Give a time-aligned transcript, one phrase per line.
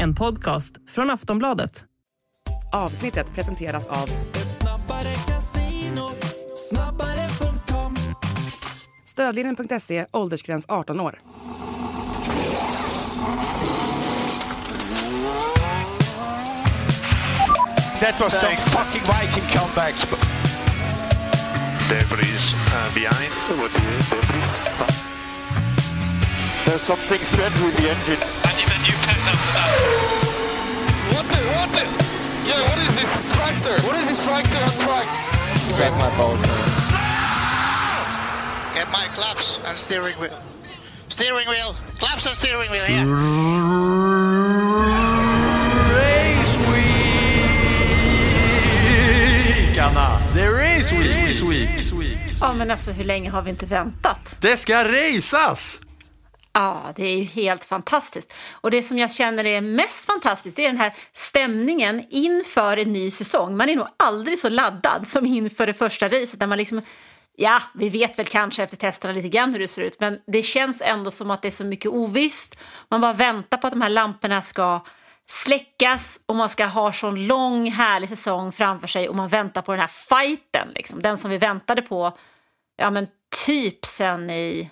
[0.00, 1.84] En podcast från Aftonbladet.
[2.72, 4.10] Avsnittet presenteras av
[9.06, 11.20] Stödlinjen.se, åldersgräns 18 år.
[18.00, 19.94] That was some fucking Viking comeback.
[21.88, 23.30] Debris uh, behind.
[26.64, 28.40] There's something strange with the engine.
[29.54, 29.70] That.
[31.14, 31.84] What the, what the?
[32.48, 33.74] Yeah, what is this tractor?
[33.86, 35.06] What is this tractor on track?
[35.70, 36.68] Suck my balls, man.
[38.74, 40.38] Get my claps and steering wheel.
[41.08, 41.74] Steering wheel.
[41.98, 43.06] Claps and steering wheel here.
[49.90, 50.20] Anna.
[50.34, 51.48] The Race Week.
[51.48, 51.92] Week.
[51.92, 52.18] Week.
[52.40, 54.36] Ja, men alltså hur länge har vi inte väntat?
[54.40, 55.80] Det ska raceas!
[56.52, 58.32] Ja, det är ju helt fantastiskt.
[58.52, 63.10] Och det som jag känner är mest fantastiskt är den här stämningen inför en ny
[63.10, 63.56] säsong.
[63.56, 66.40] Man är nog aldrig så laddad som inför det första racet.
[66.40, 66.82] Där man liksom,
[67.36, 70.42] ja, vi vet väl kanske efter testerna lite grann hur det ser ut, men det
[70.42, 72.56] känns ändå som att det är så mycket ovisst.
[72.88, 74.80] Man bara väntar på att de här lamporna ska
[75.28, 79.72] släckas och man ska ha sån lång härlig säsong framför sig och man väntar på
[79.72, 81.02] den här fighten, liksom.
[81.02, 82.18] den som vi väntade på
[82.76, 83.06] ja, men
[83.46, 84.70] typ sen i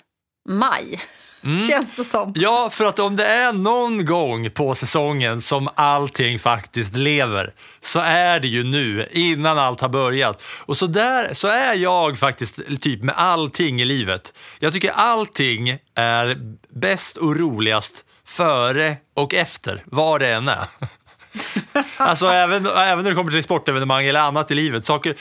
[0.49, 1.01] maj.
[1.43, 2.33] Känns det som.
[2.37, 8.01] Ja, för att om det är någon gång på säsongen som allting faktiskt lever så
[8.01, 10.43] är det ju nu, innan allt har börjat.
[10.43, 14.35] Och så där så är jag faktiskt typ med allting i livet.
[14.59, 16.37] Jag tycker allting är
[16.75, 20.65] bäst och roligast före och efter, vad det än är.
[21.97, 24.85] alltså även, även när det kommer till sportevenemang eller annat i livet.
[24.85, 25.15] Saker,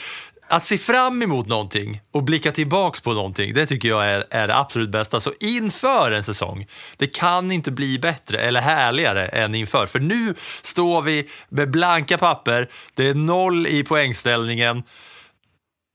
[0.48, 4.46] att se fram emot någonting och blicka tillbaks på någonting, det tycker jag är, är
[4.46, 5.20] det absolut bästa.
[5.20, 9.86] Så inför en säsong, det kan inte bli bättre eller härligare än inför.
[9.86, 14.82] För nu står vi med blanka papper, det är noll i poängställningen.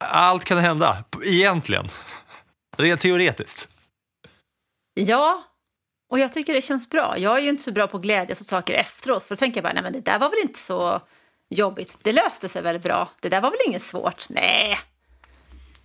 [0.05, 1.87] Allt kan hända, egentligen.
[2.77, 3.69] Rent teoretiskt.
[4.93, 5.43] Ja,
[6.11, 7.17] och jag tycker det känns bra.
[7.17, 9.23] Jag är ju inte så bra på att glädjas åt saker efteråt.
[9.23, 11.01] För då tänker jag bara, nej men det där var väl inte så
[11.53, 11.97] jobbigt.
[12.01, 13.09] Det löste sig väldigt bra.
[13.19, 14.29] Det där var väl inget svårt.
[14.29, 14.79] Nej,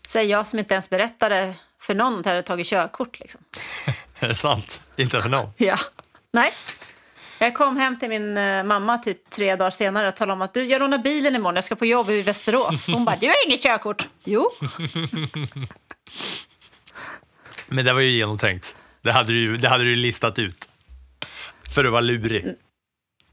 [0.06, 3.20] säger jag som inte ens berättade för någon att jag hade tagit körkort.
[3.20, 3.40] Liksom.
[4.18, 4.80] Är det sant?
[4.96, 5.50] Inte för någon?
[5.56, 5.78] Ja,
[6.32, 6.52] nej.
[7.38, 10.54] Jag kom hem till min eh, mamma typ tre dagar senare och talade om att
[10.54, 12.86] du, jag lånar bilen imorgon, jag ska på jobb i Västerås.
[12.86, 14.08] Hon bara, du har inget körkort.
[14.24, 14.50] Jo.
[17.66, 18.76] Men det var ju genomtänkt.
[19.02, 20.68] Det hade du, det hade du listat ut.
[21.74, 22.54] För att vara lurig.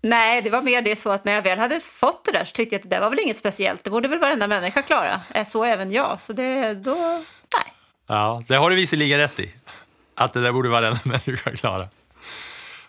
[0.06, 2.52] Nej, det var mer det så att när jag väl hade fått det där så
[2.52, 3.84] tyckte jag att det där var väl inget speciellt.
[3.84, 5.22] Det borde väl varenda människa klara.
[5.34, 6.22] Eh, så även jag.
[6.22, 7.74] Så det, då, nej.
[8.08, 9.54] Ja, det har du visserligen rätt i.
[10.16, 11.88] Att det där borde varenda människa klara.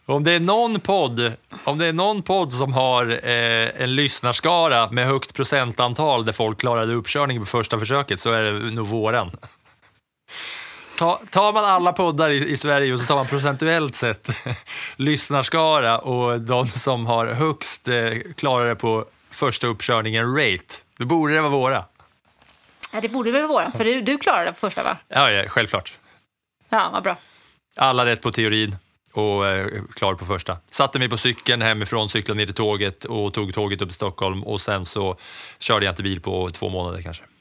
[0.07, 1.33] Om det är någon podd,
[1.65, 6.61] om det är någon podd som har eh, en lyssnarskara med högt procentantal där folk
[6.61, 9.31] klarade uppkörning på första försöket så är det nog våran.
[10.97, 14.29] Ta, tar man alla poddar i, i Sverige och så tar man procentuellt sett
[14.97, 21.35] lyssnarskara och de som har högst eh, klarar det på första uppkörningen rate, då borde
[21.35, 21.85] det vara våra.
[22.93, 24.97] Nej, det borde väl vara våran, för du, du klarade det på första va?
[25.09, 25.99] Ja, ja självklart.
[26.69, 27.17] Ja, vad bra.
[27.77, 28.77] Alla rätt på teorin
[29.13, 30.57] och eh, klar på första.
[30.71, 34.43] Satte mig på cykeln hemifrån, cyklade ner till tåget och tog tåget upp till Stockholm
[34.43, 35.17] och sen så
[35.59, 37.25] körde jag inte bil på två månader kanske.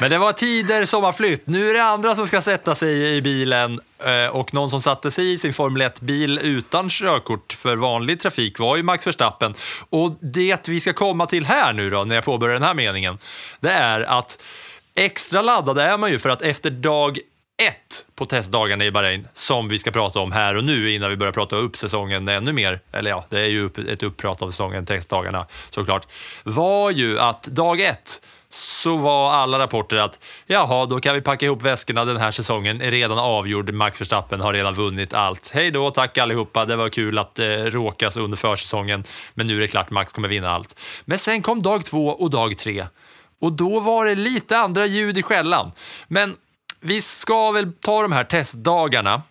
[0.00, 1.46] Men det var tider sommarflytt.
[1.46, 5.10] Nu är det andra som ska sätta sig i bilen eh, och någon som satte
[5.10, 9.54] sig i sin Formel 1-bil utan körkort för vanlig trafik var ju Max Verstappen.
[9.90, 13.18] Och det vi ska komma till här nu då, när jag påbörjar den här meningen,
[13.60, 14.42] det är att
[14.94, 17.18] extra laddad är man ju för att efter dag
[17.62, 21.16] ett på testdagarna i Bahrain, som vi ska prata om här och nu innan vi
[21.16, 24.50] börjar prata upp säsongen ännu mer, eller ja, det är ju upp, ett upprat av
[24.50, 26.06] säsongen, testdagarna såklart,
[26.42, 28.20] var ju att dag ett
[28.54, 32.80] så var alla rapporter att jaha, då kan vi packa ihop väskorna, den här säsongen
[32.80, 35.50] är redan avgjord, Max Verstappen har redan vunnit allt.
[35.54, 39.04] Hej då, tack allihopa, det var kul att eh, råkas under försäsongen,
[39.34, 40.80] men nu är det klart, Max kommer vinna allt.
[41.04, 42.86] Men sen kom dag två och dag tre
[43.40, 45.72] och då var det lite andra ljud i skällan.
[46.08, 46.36] Men
[46.80, 49.22] vi ska väl ta de här testdagarna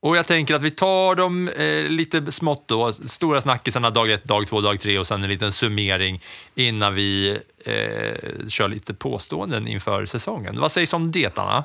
[0.00, 4.24] och jag tänker att vi tar dem eh, lite smått då, stora snackisarna dag ett,
[4.24, 6.22] dag två, dag tre och sen en liten summering
[6.54, 10.60] innan vi eh, kör lite påståenden inför säsongen.
[10.60, 11.64] Vad sägs om det, Anna?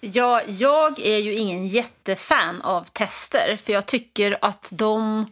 [0.00, 5.26] Ja, jag är ju ingen jättefan av tester, för jag tycker att de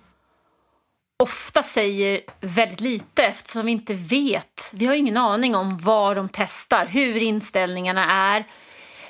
[1.22, 4.70] ofta säger väldigt lite eftersom vi inte vet.
[4.72, 8.44] Vi har ingen aning om vad de testar, hur inställningarna är.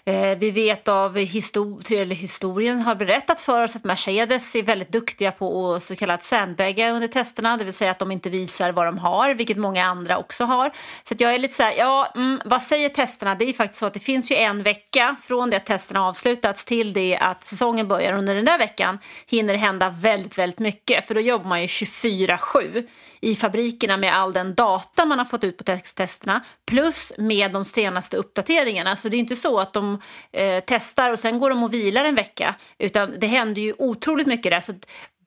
[0.04, 4.92] Eh, vi vet av histor eller historien har berättat för oss att Mercedes är väldigt
[4.92, 8.72] duktiga på att så kallat sandbagga under testerna, det vill säga att de inte visar
[8.72, 10.72] vad de har, vilket många andra också har.
[11.04, 13.34] Så att jag är lite så här, ja, mm, vad säger testerna?
[13.34, 16.64] Det är faktiskt så att det finns ju en vecka från det att testerna avslutats
[16.64, 18.12] till det att säsongen börjar.
[18.12, 21.66] Under den där veckan hinner det hända väldigt, väldigt mycket, för då jobbar man ju
[21.66, 22.86] 24-7
[23.24, 27.64] i fabrikerna med all den data man har fått ut på testerna plus med de
[27.64, 28.96] senaste uppdateringarna.
[28.96, 30.00] Så det är inte så att de
[30.32, 34.26] eh, testar och sen går de och vilar en vecka utan det händer ju otroligt
[34.26, 34.60] mycket där.
[34.60, 34.72] Så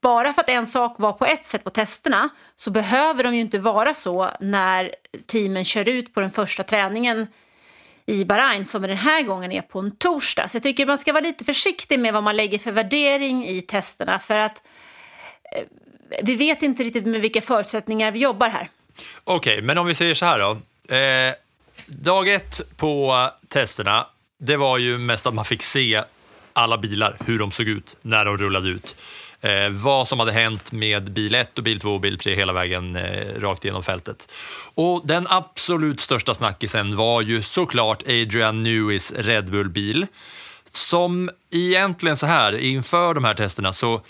[0.02, 3.42] bara för att en sak var på ett sätt på testerna så behöver de ju
[3.42, 4.96] inte vara så när
[5.26, 7.28] teamen kör ut på den första träningen
[8.06, 10.48] i Bahrain som den här gången är på en torsdag.
[10.48, 13.62] Så jag tycker man ska vara lite försiktig med vad man lägger för värdering i
[13.62, 14.64] testerna för att
[15.52, 15.64] eh,
[16.24, 18.70] vi vet inte riktigt med vilka förutsättningar vi jobbar här.
[19.24, 20.52] Okej, okay, men om vi säger så här då.
[20.96, 21.34] Eh,
[21.86, 24.08] dag ett på testerna,
[24.38, 26.04] det var ju mest att man fick se
[26.54, 28.96] alla bilar, hur de såg ut när de rullade ut.
[29.42, 32.54] Eh, vad som hade hänt med bil 1 och bil 2 och bil 3 hela
[32.54, 34.32] vägen eh, rakt igenom fältet.
[34.74, 40.08] Och den absolut största snackisen var ju såklart Adrian Newies Red Bull-bil.
[40.72, 44.02] Som egentligen så här, inför de här testerna så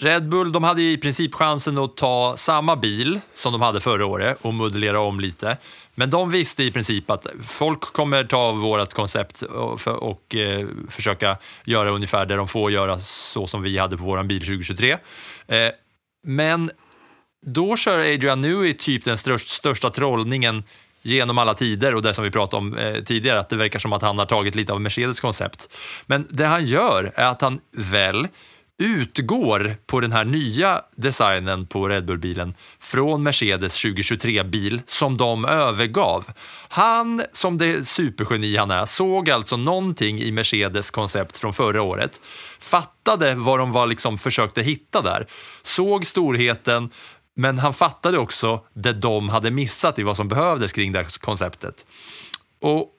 [0.00, 4.06] Red Bull de hade i princip chansen att ta samma bil som de hade förra
[4.06, 5.56] året och modellera om lite.
[5.94, 10.66] Men de visste i princip att folk kommer ta vårt koncept och, för, och eh,
[10.88, 14.96] försöka göra ungefär det de får göra så som vi hade på vår bil 2023.
[15.46, 15.70] Eh,
[16.26, 16.70] men
[17.46, 20.64] då kör Adrian Newey typ den störst, största trollningen
[21.02, 23.92] genom alla tider och det som vi pratade om eh, tidigare, att det verkar som
[23.92, 25.68] att han har tagit lite av Mercedes koncept.
[26.06, 28.28] Men det han gör är att han väl
[28.78, 36.24] utgår på den här nya designen på Red Bull-bilen från Mercedes 2023-bil som de övergav.
[36.68, 42.20] Han, som det supergeni han är, såg alltså någonting i Mercedes koncept från förra året,
[42.58, 45.26] fattade vad de var liksom försökte hitta där,
[45.62, 46.90] såg storheten,
[47.36, 51.18] men han fattade också det de hade missat i vad som behövdes kring det här
[51.20, 51.86] konceptet.
[52.60, 52.98] Och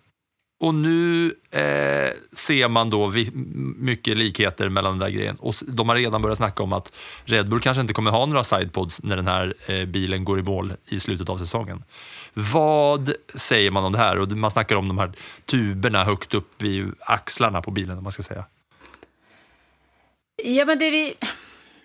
[0.59, 3.31] och nu eh, ser man då vi,
[3.77, 5.35] mycket likheter mellan den där grejen.
[5.35, 6.93] Och de har redan börjat snacka om att
[7.25, 10.43] Red Bull kanske inte kommer ha några sidepods när den här eh, bilen går i
[10.43, 11.83] mål i slutet av säsongen.
[12.33, 14.19] Vad säger man om det här?
[14.19, 15.11] Och man snackar om de här
[15.45, 18.45] tuberna högt upp vid axlarna på bilen, om man ska säga.
[20.43, 21.13] Ja, men det vi...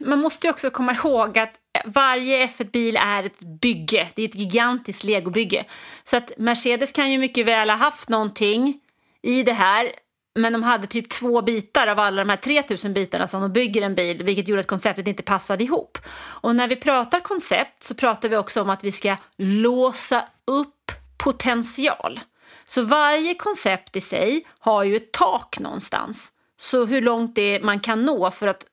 [0.00, 4.08] Man måste ju också komma ihåg att varje F1-bil är ett bygge.
[4.14, 5.64] Det är ett gigantiskt legobygge.
[6.04, 8.80] Så att Mercedes kan ju mycket väl ha haft någonting
[9.22, 9.92] i det här
[10.38, 13.82] men de hade typ två bitar av alla de här 3000 bitarna som de bygger
[13.82, 15.98] en bil, vilket gjorde att konceptet inte passade ihop.
[16.18, 20.92] Och när vi pratar koncept så pratar vi också om att vi ska låsa upp
[21.16, 22.20] potential.
[22.64, 26.32] Så varje koncept i sig har ju ett tak någonstans.
[26.56, 28.64] Så hur långt det man kan nå för att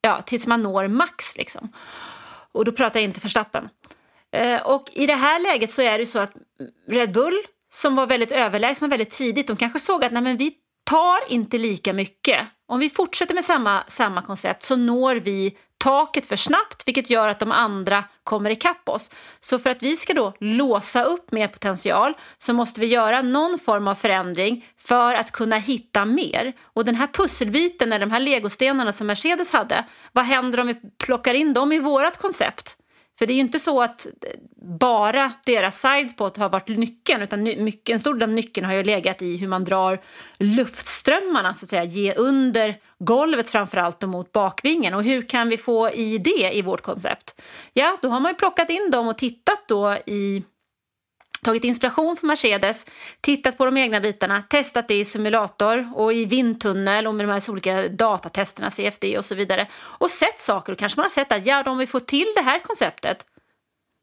[0.00, 1.36] ja, tills man når max.
[1.36, 1.72] Liksom.
[2.52, 3.68] Och då pratar jag inte Verstappen.
[4.32, 6.32] Eh, och i det här läget så är det så att
[6.88, 7.38] Red Bull,
[7.72, 10.54] som var väldigt överlägsna väldigt tidigt, de kanske såg att nej, men vi
[10.84, 12.40] tar inte lika mycket.
[12.68, 17.28] Om vi fortsätter med samma, samma koncept så når vi taket för snabbt vilket gör
[17.28, 19.10] att de andra kommer ikapp oss.
[19.40, 23.58] Så för att vi ska då låsa upp mer potential så måste vi göra någon
[23.58, 26.52] form av förändring för att kunna hitta mer.
[26.62, 30.74] Och den här pusselbiten, eller de här legostenarna som Mercedes hade, vad händer om vi
[30.98, 32.76] plockar in dem i vårt koncept?
[33.20, 34.06] För det är ju inte så att
[34.62, 38.82] bara deras sidepod har varit nyckeln utan mycket, en stor del av nyckeln har ju
[38.82, 40.00] legat i hur man drar
[40.38, 44.94] luftströmmarna så att säga, ge under golvet framförallt och mot bakvingen.
[44.94, 47.40] Och hur kan vi få i det i vårt koncept?
[47.72, 50.42] Ja, då har man ju plockat in dem och tittat då i
[51.42, 52.86] tagit inspiration från Mercedes,
[53.20, 57.32] tittat på de egna bitarna, testat det i simulator och i vindtunnel och med de
[57.32, 61.32] här olika datatesterna, CFD och så vidare och sett saker och kanske man har sett
[61.32, 63.26] att ja, om vi får till det här konceptet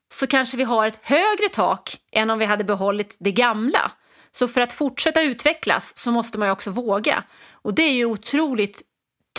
[0.09, 3.91] så kanske vi har ett högre tak än om vi hade behållit det gamla.
[4.31, 7.23] Så för att fortsätta utvecklas så måste man ju också våga.
[7.51, 8.81] Och det är ju otroligt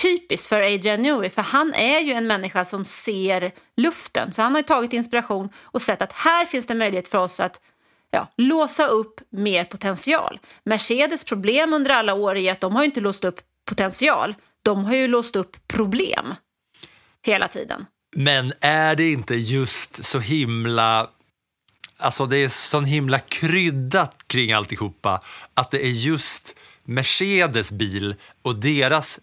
[0.02, 4.32] typiskt för Adrian Newey, för han är ju en människa som ser luften.
[4.32, 7.60] Så han har tagit inspiration och sett att här finns det möjlighet för oss att
[8.10, 10.40] ja, låsa upp mer potential.
[10.64, 14.94] Mercedes problem under alla år är att de har inte låst upp potential, de har
[14.94, 16.34] ju låst upp problem
[17.22, 17.86] hela tiden.
[18.16, 21.10] Men är det inte just så himla
[22.00, 25.22] Alltså det är så himla kryddat kring alltihopa
[25.54, 29.20] att det är just Mercedes bil och deras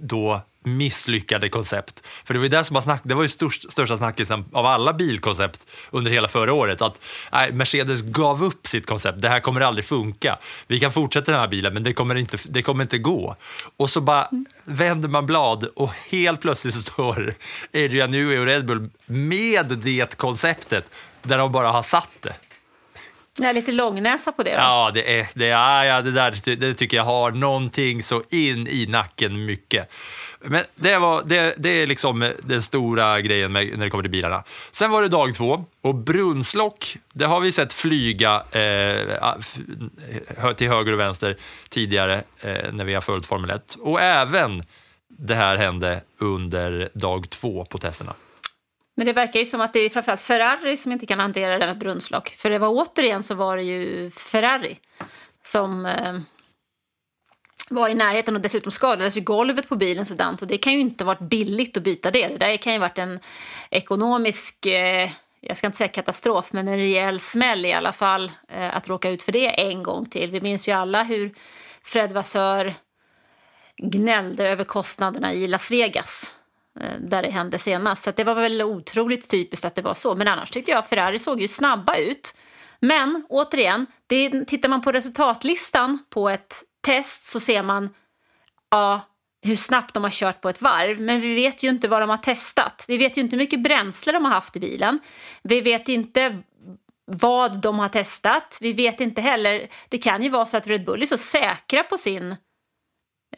[0.00, 2.06] då misslyckade koncept.
[2.24, 4.66] För det var ju det som var, snack, det var ju störst, största snackisen av
[4.66, 6.82] alla bilkoncept under hela förra året.
[6.82, 7.00] Att
[7.32, 9.22] nej, Mercedes gav upp sitt koncept.
[9.22, 10.38] Det här kommer aldrig funka.
[10.66, 13.36] Vi kan fortsätta den här bilen, men det kommer inte, det kommer inte gå.
[13.76, 14.28] Och så bara
[14.64, 17.34] vänder man blad och helt plötsligt står
[17.74, 20.90] Adrian Newey och Red Bull med det konceptet
[21.22, 22.34] där de bara har satt det.
[23.38, 24.50] Jag är lite långnäsa på det.
[24.50, 24.56] Då.
[24.56, 28.22] Ja, det, är, det, är, ah, ja, det där det tycker jag har någonting så
[28.30, 29.92] in i nacken mycket.
[30.40, 34.02] Men det, var, det, det är liksom eh, den stora grejen med, när det kommer
[34.02, 34.44] till bilarna.
[34.70, 40.68] Sen var det dag två och brunnslock, det har vi sett flyga eh, ah, till
[40.68, 41.36] höger och vänster
[41.68, 43.76] tidigare eh, när vi har följt Formel 1.
[43.80, 44.62] Och även
[45.08, 48.14] det här hände under dag två på testerna.
[48.96, 51.66] Men det verkar ju som att det är framförallt Ferrari som inte kan hantera det
[51.66, 52.34] med brunnslock.
[52.38, 54.78] För det var återigen så var det ju Ferrari
[55.42, 56.18] som eh,
[57.70, 60.80] var i närheten och dessutom skadades ju golvet på bilen sådant och det kan ju
[60.80, 62.28] inte varit billigt att byta det.
[62.28, 63.20] Det där kan ju varit en
[63.70, 65.10] ekonomisk, eh,
[65.40, 69.10] jag ska inte säga katastrof, men en rejäl smäll i alla fall eh, att råka
[69.10, 70.30] ut för det en gång till.
[70.30, 71.34] Vi minns ju alla hur
[71.84, 72.74] Fred Vassör
[73.76, 76.36] gnällde över kostnaderna i Las Vegas
[76.80, 78.04] Eh, där det hände senast.
[78.04, 80.14] Så det var väl otroligt typiskt att det var så.
[80.14, 82.34] Men annars tyckte jag Ferrari såg ju snabba ut.
[82.80, 87.90] Men återigen, det, tittar man på resultatlistan på ett test så ser man
[88.70, 89.00] ja,
[89.42, 91.00] hur snabbt de har kört på ett varv.
[91.00, 92.84] Men vi vet ju inte vad de har testat.
[92.88, 94.98] Vi vet ju inte hur mycket bränsle de har haft i bilen.
[95.42, 96.42] Vi vet inte
[97.06, 98.58] vad de har testat.
[98.60, 101.82] Vi vet inte heller, det kan ju vara så att Red Bull är så säkra
[101.82, 102.36] på sin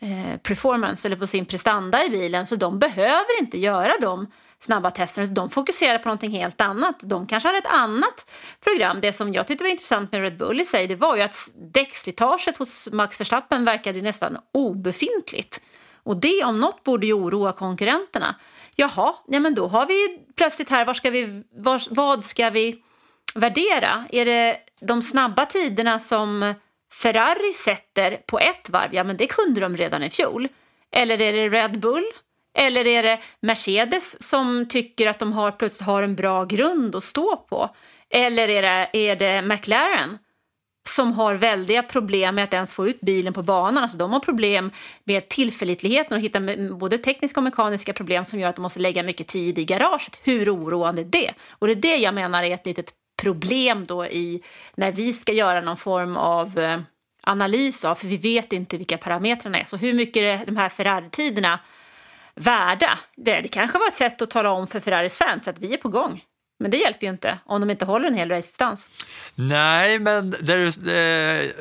[0.00, 4.26] Eh, performance eller på sin prestanda i bilen så de behöver inte göra de
[4.60, 5.26] snabba testerna.
[5.26, 7.00] De fokuserar på någonting helt annat.
[7.00, 8.30] De kanske har ett annat
[8.64, 9.00] program.
[9.00, 11.50] Det som jag tyckte var intressant med Red Bull i sig det var ju att
[11.54, 15.62] däckslitaget hos Max Verstappen verkade nästan obefintligt.
[16.02, 18.34] Och det om något borde ju oroa konkurrenterna.
[18.76, 22.82] Jaha, ja, men då har vi plötsligt här, var ska vi, var, vad ska vi
[23.34, 24.06] värdera?
[24.10, 26.54] Är det de snabba tiderna som
[27.02, 30.48] Ferrari sätter på ett varv, ja men det kunde de redan i fjol.
[30.92, 32.04] Eller är det Red Bull?
[32.58, 37.04] Eller är det Mercedes som tycker att de har, plötsligt har en bra grund att
[37.04, 37.74] stå på?
[38.10, 40.18] Eller är det, är det McLaren
[40.88, 43.82] som har väldiga problem med att ens få ut bilen på banan.
[43.82, 44.70] Alltså de har problem
[45.04, 49.02] med tillförlitligheten och hittar både tekniska och mekaniska problem som gör att de måste lägga
[49.02, 50.20] mycket tid i garaget.
[50.22, 51.34] Hur oroande är det?
[51.50, 54.42] Och det är det jag menar är ett litet problem då i
[54.74, 56.80] när vi ska göra någon form av eh,
[57.22, 59.64] analys av, för vi vet inte vilka parametrarna är.
[59.64, 61.60] Så hur mycket är de här Ferrari-tiderna
[62.34, 62.98] värda?
[63.16, 65.78] Det, det kanske var ett sätt att tala om för Ferraris fans att vi är
[65.78, 66.24] på gång.
[66.58, 68.88] Men det hjälper ju inte om de inte håller en hel racedistans.
[69.34, 71.52] Nej, men det, det,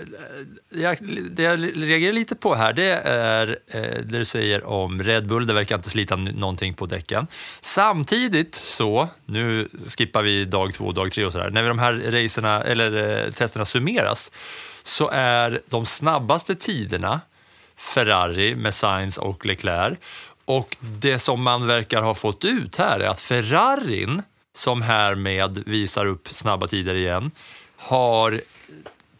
[0.71, 0.97] eh, jag,
[1.31, 5.47] det jag reagerar lite på här det är eh, det du säger om Red Bull.
[5.47, 7.27] Det verkar inte slita någonting på däcken.
[7.61, 11.49] Samtidigt så, nu skippar vi dag två, dag tre och sådär.
[11.49, 14.31] När de här racerna, eller eh, testerna summeras
[14.83, 17.21] så är de snabbaste tiderna
[17.77, 19.97] Ferrari med Sainz och Leclerc.
[20.45, 24.21] Och det som man verkar ha fått ut här är att Ferrarin
[24.55, 27.31] som härmed visar upp snabba tider igen,
[27.77, 28.41] har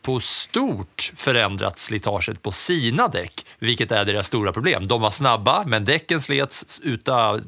[0.01, 4.87] på stort förändrat slitaget på sina däck, vilket är deras stora problem.
[4.87, 7.39] De var snabba, men däcken slets uta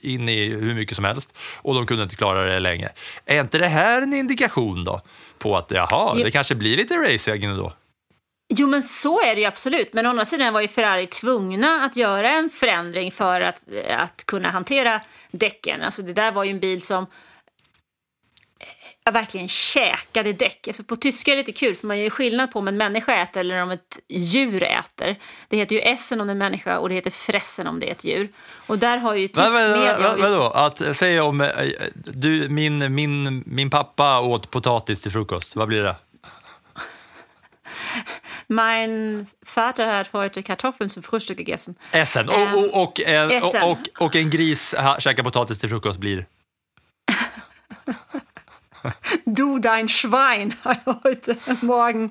[0.00, 2.88] in i hur mycket som helst och de kunde inte klara det länge.
[3.26, 5.02] Är inte det här en indikation då
[5.38, 7.72] på att jaha, det kanske blir lite racing då?
[8.52, 9.92] Jo, men så är det ju absolut.
[9.92, 14.26] Men å andra sidan var ju Ferrari tvungna att göra en förändring för att, att
[14.26, 15.82] kunna hantera däcken.
[15.82, 17.06] Alltså det där var ju en bil som
[19.04, 20.68] jag verkligen käkade däck.
[20.68, 23.22] Alltså på tyska är det lite kul för man gör skillnad på om en människa
[23.22, 25.16] äter eller om ett djur äter.
[25.48, 27.88] Det heter ju essen om det är en människa och det heter fressen om det
[27.88, 28.28] är ett djur.
[28.66, 29.98] Och där har ju tysk vad, media...
[30.00, 30.42] Vad, vadå?
[30.42, 31.48] Att säga om eh,
[31.94, 35.96] du, min, min, min pappa åt potatis till frukost, vad blir det?
[38.52, 41.76] Mein Vater hat heute Kartoffeln zum Frühstück gegessen.
[41.92, 42.28] Essen.
[42.28, 43.62] Och, Ähm, och, och, en, Essen.
[43.62, 46.26] och, och, och en gris käkar potatis till frukost blir?
[49.24, 52.10] Du, dein Schwein, har heute Morgen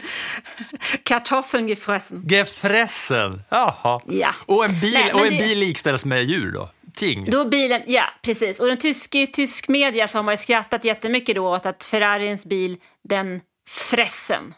[1.03, 2.24] Kartoffeln gefressen.
[2.27, 3.41] Gefressen.
[3.50, 4.01] Jaha.
[4.08, 4.29] Ja.
[4.46, 6.69] Och en bil, Nej, och en det- bil likställs med djur då?
[6.96, 7.29] Ting.
[7.29, 8.60] Då bilen, ja precis.
[8.60, 11.84] Och den tysk, i tysk media så har man ju skrattat jättemycket då åt att
[11.84, 12.77] Ferrarins bil,
[13.10, 14.53] den fressen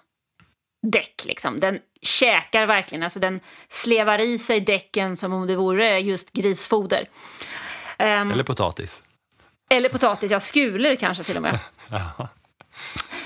[0.82, 1.60] däck liksom.
[1.60, 7.10] Den käkar verkligen, alltså den slevar i sig däcken som om det vore just grisfoder.
[7.98, 9.04] Ehm, Eller potatis.
[9.70, 11.60] Eller potatis, ja skulor kanske till och med.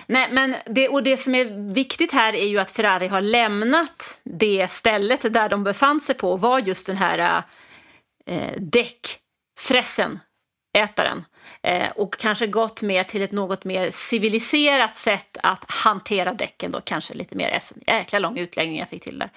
[0.07, 4.19] Nej, men det, och det som är viktigt här är ju att Ferrari har lämnat
[4.23, 7.43] det stället där de befann sig på var just den här
[8.25, 10.19] eh, däckfressen,
[10.77, 11.25] ätaren.
[11.61, 16.81] Eh, och kanske gått mer till ett något mer civiliserat sätt att hantera däcken då,
[16.81, 17.79] kanske lite mer SM.
[17.87, 19.29] Jäkla lång utläggning jag fick till där.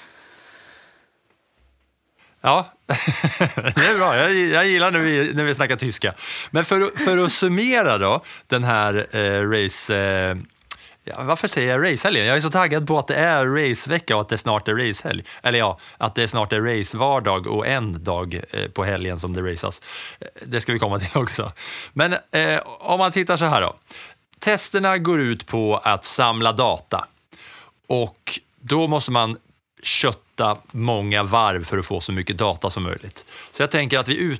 [2.40, 4.16] Ja, det är bra.
[4.16, 6.14] Jag, jag gillar när vi, när vi snackar tyska.
[6.50, 9.96] Men för, för att summera då den här eh, race...
[9.96, 10.36] Eh,
[11.08, 12.26] ja, varför säger jag racehelgen?
[12.26, 15.24] Jag är så taggad på att det är racevecka och att det snart är racehelg.
[15.42, 19.52] Eller ja, att det snart är racevardag och en dag eh, på helgen som det
[19.52, 19.82] raceas.
[20.20, 21.52] Eh, det ska vi komma till också.
[21.92, 23.76] Men eh, om man tittar så här då.
[24.38, 27.06] Testerna går ut på att samla data
[27.88, 29.36] och då måste man
[29.82, 30.27] kötta
[30.73, 33.25] många varv för att få så mycket data som möjligt.
[33.52, 34.38] Så jag tänker att vi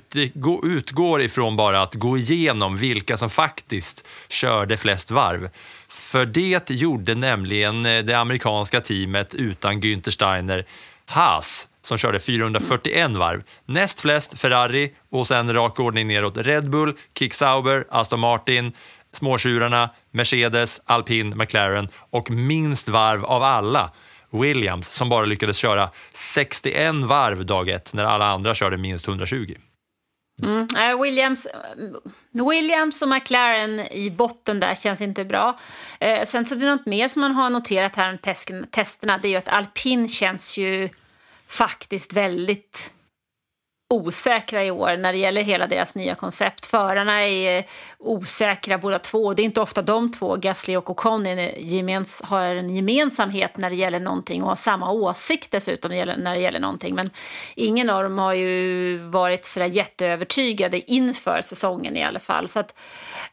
[0.63, 5.49] utgår, ifrån bara att gå igenom vilka som faktiskt körde flest varv.
[5.89, 10.65] För det gjorde nämligen eh, det amerikanska teamet utan Günther Steiner,
[11.05, 13.43] Haas, som körde 441 varv.
[13.65, 18.73] Näst flest Ferrari och sen rak ordning neråt Red Bull, Kick Sauber, Aston Martin,
[19.13, 23.91] småtjurarna, Mercedes, Alpin, McLaren och minst varv av alla
[24.29, 29.55] Williams som bara lyckades köra 61 varv dag ett när alla andra körde minst 120.
[30.43, 30.67] Mm.
[31.01, 35.59] Williams, eh, Williams och McLaren i botten där känns inte bra.
[35.99, 38.17] Eh, sen så är det något mer som man har noterat här om
[38.71, 39.17] testerna.
[39.17, 40.89] Det är ju att alpin känns ju
[41.47, 42.93] faktiskt väldigt
[43.89, 46.65] osäkra i år när det gäller hela deras nya koncept.
[46.65, 47.63] Förarna är eh,
[47.97, 49.33] osäkra båda två.
[49.33, 53.69] Det är inte ofta de två, Gasly och Ocon, eh, gemens, har en gemensamhet när
[53.69, 56.95] det gäller någonting och har samma åsikt dessutom när det gäller, när det gäller någonting.
[56.95, 57.09] Men
[57.55, 62.47] ingen av dem har ju varit sådär jätteövertygade inför säsongen i alla fall.
[62.47, 62.75] Så att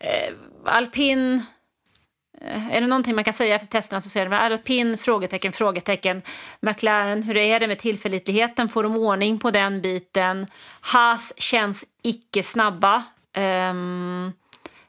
[0.00, 0.34] eh,
[0.64, 1.46] alpin
[2.46, 6.22] Eh, är det någonting man kan säga efter testerna så säger de alpin, frågetecken, frågetecken.
[6.60, 8.68] McLaren, hur är det med tillförlitligheten?
[8.68, 10.46] Får de ordning på den biten?
[10.80, 13.02] Haas känns icke snabba.
[13.70, 14.32] Um,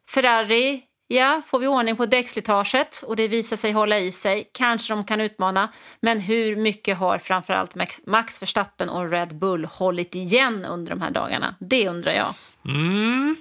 [0.10, 4.50] Ferrari, ja, får vi ordning på däckslitaget och det visar sig hålla i sig.
[4.54, 5.72] Kanske de kan utmana,
[6.02, 11.02] men hur mycket har framförallt Max, Max Verstappen och Red Bull hållit igen under de
[11.02, 11.56] här dagarna?
[11.60, 12.34] Det undrar jag.
[12.66, 13.36] Mm.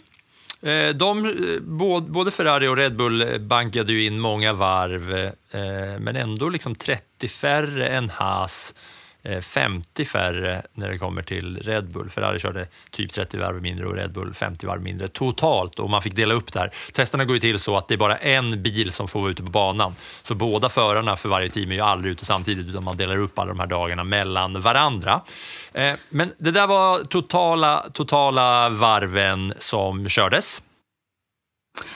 [0.62, 1.60] Eh, de, eh,
[2.00, 5.14] både Ferrari och Red Bull bankade ju in många varv,
[5.50, 8.74] eh, men ändå liksom 30 färre än Haas,
[9.28, 12.10] Eh, 50 färre när det kommer till Red Bull.
[12.10, 16.02] Ferrari körde typ 30 varv mindre och Red Bull 50 varv mindre totalt och man
[16.02, 16.72] fick dela upp det här.
[16.92, 19.42] Testerna går ju till så att det är bara en bil som får vara ute
[19.42, 19.94] på banan.
[20.22, 23.38] Så båda förarna för varje team är ju aldrig ute samtidigt utan man delar upp
[23.38, 25.20] alla de här dagarna mellan varandra.
[25.72, 30.62] Eh, men det där var totala, totala varven som kördes.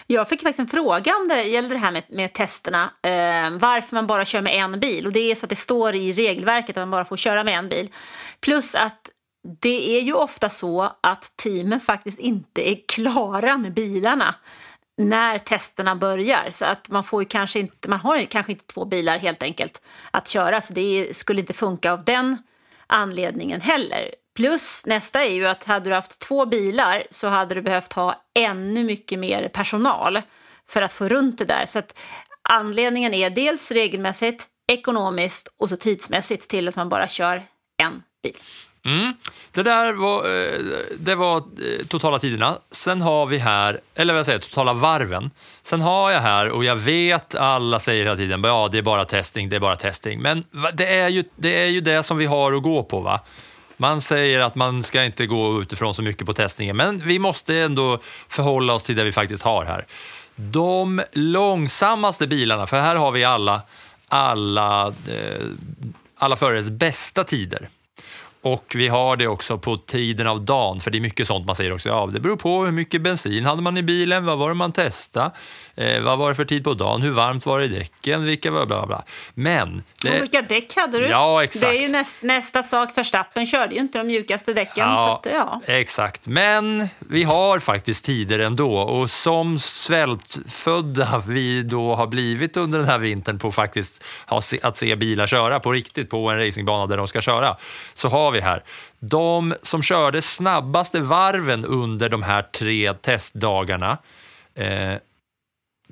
[0.07, 2.91] Jag fick faktiskt en fråga om det gällde det här med, med testerna.
[3.03, 5.07] Eh, varför man bara kör med en bil.
[5.07, 7.59] Och det är så att det står i regelverket att man bara får köra med
[7.59, 7.89] en bil.
[8.41, 9.11] Plus att
[9.61, 14.35] det är ju ofta så att teamen faktiskt inte är klara med bilarna
[14.99, 16.49] när testerna börjar.
[16.51, 19.43] Så att man, får ju kanske inte, man har ju kanske inte två bilar helt
[19.43, 20.61] enkelt att köra.
[20.61, 22.43] Så det skulle inte funka av den
[22.87, 24.15] anledningen heller.
[24.41, 28.23] Plus nästa är ju att hade du haft två bilar så hade du behövt ha
[28.39, 30.23] ännu mycket mer personal
[30.69, 31.67] för att få runt det där.
[31.67, 31.99] Så att
[32.49, 37.43] anledningen är dels regelmässigt, ekonomiskt och så tidsmässigt till att man bara kör
[37.83, 38.37] en bil.
[38.85, 39.15] Mm.
[39.53, 40.59] Det där var, eh,
[40.99, 42.57] det var eh, totala tiderna.
[42.71, 45.31] Sen har vi här, eller vad jag säger, totala varven.
[45.63, 49.05] Sen har jag här, och jag vet alla säger hela tiden, ja det är bara
[49.05, 50.23] testing, det är bara testing.
[50.23, 53.01] Men det är ju det, är ju det som vi har att gå på.
[53.01, 53.21] va?
[53.81, 57.59] Man säger att man ska inte gå utifrån så mycket på testningen, men vi måste
[57.59, 59.87] ändå förhålla oss till det vi faktiskt har här.
[60.37, 63.63] De långsammaste bilarna, för här har vi alla,
[64.09, 65.47] alla, eh,
[66.17, 67.69] alla förares bästa tider.
[68.43, 71.55] Och vi har det också på tiden av dagen, för det är mycket sånt man
[71.55, 71.89] säger också.
[71.89, 74.73] Ja, det beror på hur mycket bensin hade man i bilen, vad var det man
[74.73, 75.31] testade,
[75.81, 78.51] eh, vad var det för tid på dagen, hur varmt var det i däcken, vilka
[78.51, 79.05] bla bla bla.
[79.35, 79.83] Men...
[80.03, 80.17] Det...
[80.17, 81.07] Och vilka däck hade du?
[81.07, 81.73] Ja, exakt.
[81.73, 82.89] Det är ju näst, nästa sak.
[82.95, 84.89] Verstappen körde ju inte de mjukaste däcken.
[84.89, 85.61] Ja, så att, ja.
[85.67, 86.27] exakt.
[86.27, 92.89] Men vi har faktiskt tider ändå och som svältfödda vi då har blivit under den
[92.89, 94.05] här vintern på faktiskt
[94.63, 97.57] att se bilar köra på riktigt på en racingbana där de ska köra,
[97.95, 98.65] så har vi här
[99.01, 103.99] de som körde snabbaste varven under de här tre testdagarna.
[104.55, 104.95] Eh,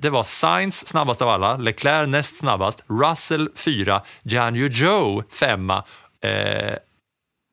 [0.01, 5.83] det var Sainz snabbast av alla, Leclerc näst snabbast, Russell fyra, Jian Joe femma,
[6.21, 6.75] eh,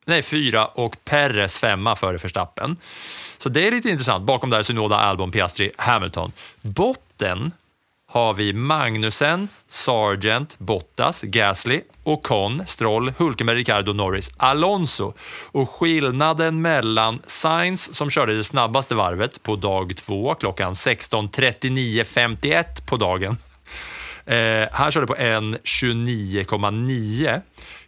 [0.06, 2.76] nej fyra och Perez femma före Verstappen.
[3.38, 4.24] Så det är lite intressant.
[4.24, 6.32] Bakom där Synoda, Albon, Piastri, Hamilton.
[6.60, 7.52] Botten
[8.08, 15.12] har vi Magnussen, Sargent, Bottas, Gasly, Ocon, Stroll, Hulkenberg, Ricardo, Norris, Alonso.
[15.52, 22.96] Och skillnaden mellan Sainz som körde det snabbaste varvet på dag två klockan 16.39.51 på
[22.96, 23.36] dagen.
[24.26, 27.40] Eh, han körde på 1.29,9.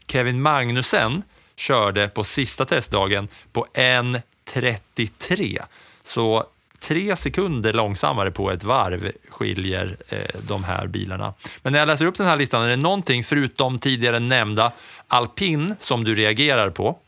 [0.07, 1.23] Kevin Magnussen
[1.57, 5.63] körde på sista testdagen på 1.33.
[6.03, 6.45] Så
[6.81, 11.35] tre sekunder långsammare på ett varv skiljer eh, de här bilarna.
[11.63, 14.73] Men när jag läser upp den här listan, är det någonting förutom tidigare nämnda
[15.09, 16.99] alpin som du reagerar på?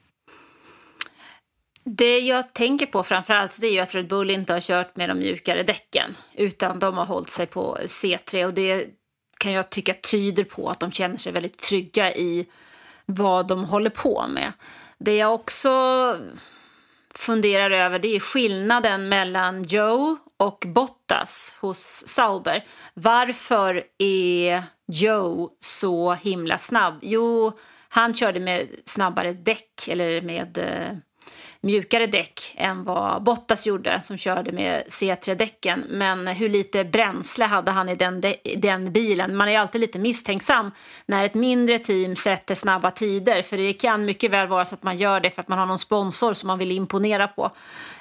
[1.85, 5.09] Det jag tänker på framförallt det är ju att Red Bull inte har kört med
[5.09, 8.87] de mjukare däcken utan de har hållit sig på C3 och det
[9.39, 12.47] kan jag tycka tyder på att de känner sig väldigt trygga i
[13.07, 14.53] vad de håller på med.
[14.99, 16.17] Det jag också
[17.15, 22.65] funderar över det är skillnaden mellan Joe och Bottas hos Sauber.
[22.95, 26.99] Varför är Joe så himla snabb?
[27.03, 27.53] Jo,
[27.89, 30.97] han körde med snabbare däck eller med eh,
[31.61, 35.85] mjukare däck än vad Bottas gjorde som körde med C3-däcken.
[35.89, 38.23] Men hur lite bränsle hade han i den,
[38.57, 39.37] den bilen?
[39.37, 40.71] Man är alltid lite misstänksam
[41.07, 43.43] när ett mindre team sätter snabba tider.
[43.43, 45.67] För det kan mycket väl vara så att man gör det för att man har
[45.67, 47.51] någon sponsor som man vill imponera på.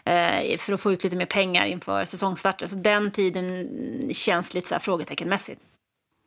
[0.04, 2.68] Eh, för att få ut lite mer pengar inför säsongstarten.
[2.68, 3.70] Så den tiden
[4.12, 5.62] känns lite så här frågeteckenmässigt.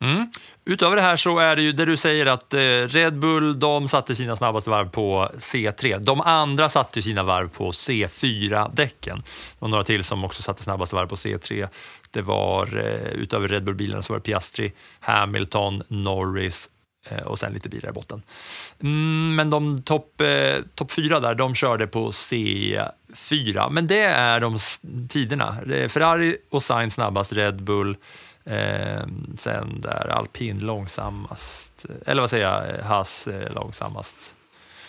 [0.03, 0.31] Mm.
[0.65, 3.89] Utöver det här så är det ju det du säger att eh, Red Bull de
[3.89, 5.99] satte sina snabbaste varv på C3.
[5.99, 9.17] De andra satte sina varv på C4-däcken.
[9.17, 11.69] Det var några till som också satte snabbaste varv på C3.
[12.11, 16.71] Det var eh, utöver Red Bull-bilarna så var det Piastri, Hamilton, Norris
[17.09, 18.23] eh, och sen lite bilar i botten.
[18.81, 23.71] Mm, men de topp eh, top fyra där, de körde på C4.
[23.71, 24.59] Men det är de
[25.09, 25.57] tiderna.
[25.89, 27.97] Ferrari och Sainz snabbast, Red Bull
[28.45, 29.03] Eh,
[29.37, 34.35] sen där alpin långsammast, eller vad säger jag, Haas eh, långsammast.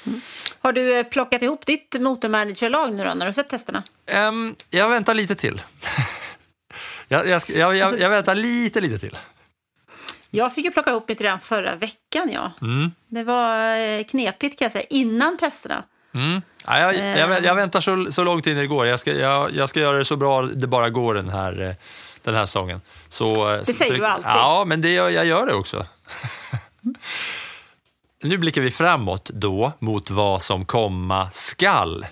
[0.07, 0.21] Mm.
[0.59, 3.83] Har du eh, plockat ihop ditt motormanagerlag nu då, när du sett testerna?
[4.13, 5.61] Um, jag väntar lite till.
[7.07, 9.17] jag, jag, jag, alltså, jag, väntar lite, lite till.
[10.29, 12.29] Jag fick ju plocka ihop mitt redan förra veckan.
[12.33, 12.51] Ja.
[12.61, 12.91] Mm.
[13.07, 15.83] Det var eh, knepigt kan jag säga, innan testerna.
[16.13, 16.41] Mm.
[16.65, 18.85] Ja, jag, jag, väntar så, så långt in det går.
[18.85, 19.13] Jag ska,
[19.51, 21.75] jag ska göra det så bra det bara går den här
[22.23, 22.81] den här säsongen.
[23.07, 24.31] Så, det säger så, du alltid.
[24.31, 25.86] Ja, men det, jag gör det också.
[28.23, 32.05] nu blickar vi framåt då mot vad som komma skall.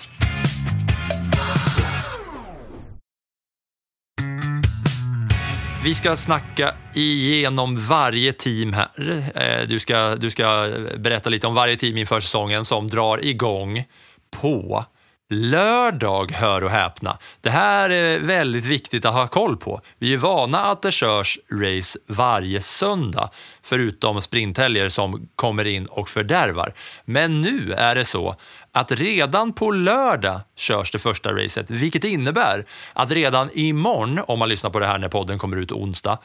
[5.84, 8.90] Vi ska snacka igenom varje team här.
[9.36, 13.84] Eh, du ska, du ska berätta lite om varje team inför säsongen som drar igång
[14.32, 14.86] på
[15.34, 17.18] Lördag, hör och häpna.
[17.42, 19.82] Det här är väldigt viktigt att ha koll på.
[19.98, 23.30] Vi är vana att det körs race varje söndag,
[23.64, 26.74] förutom sprinthelger som kommer in och fördärvar.
[27.06, 28.36] Men nu är det så
[28.72, 34.50] att redan på lördag körs det första racet, vilket innebär att redan imorgon, om man
[34.50, 36.18] lyssnar på det här när podden kommer ut onsdag,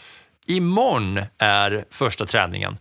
[0.46, 2.78] imorgon är första träningen.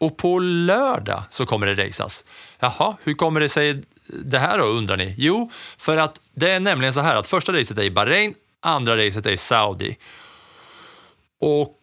[0.00, 2.24] Och på lördag så kommer det raceas.
[2.58, 5.14] Jaha, hur kommer det sig det här då undrar ni?
[5.18, 9.06] Jo, för att det är nämligen så här att första racet är i Bahrain, andra
[9.06, 9.96] racet är i Saudi.
[11.40, 11.78] Och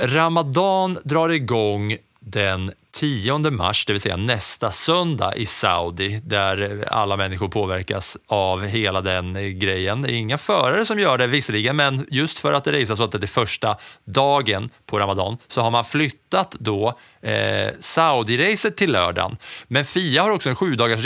[0.00, 7.16] Ramadan drar igång den 10 mars, det vill säga nästa söndag i Saudi, där alla
[7.16, 10.02] människor påverkas av hela den grejen.
[10.02, 13.04] Det är inga förare som gör det visserligen, men just för att det raceas så
[13.04, 18.92] att det är första dagen på Ramadan så har man flyttat då eh, Saudi-racet till
[18.92, 19.36] lördagen.
[19.68, 21.00] Men Fia har också en sju dagars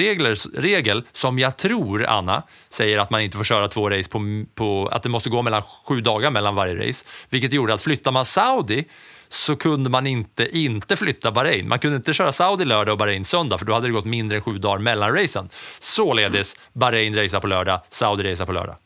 [0.55, 4.89] regel som jag tror, Anna, säger att man inte får köra två race på, på
[4.93, 8.25] att det måste gå mellan sju dagar mellan varje race, vilket gjorde att flyttar man
[8.25, 8.85] Saudi
[9.33, 11.69] så kunde man inte inte flytta Bahrain.
[11.69, 14.37] Man kunde inte köra Saudi lördag och Bahrain söndag för då hade det gått mindre
[14.37, 15.49] än sju dagar mellan racen.
[15.79, 18.77] Således Bahrain racear på lördag, Saudi racear på lördag.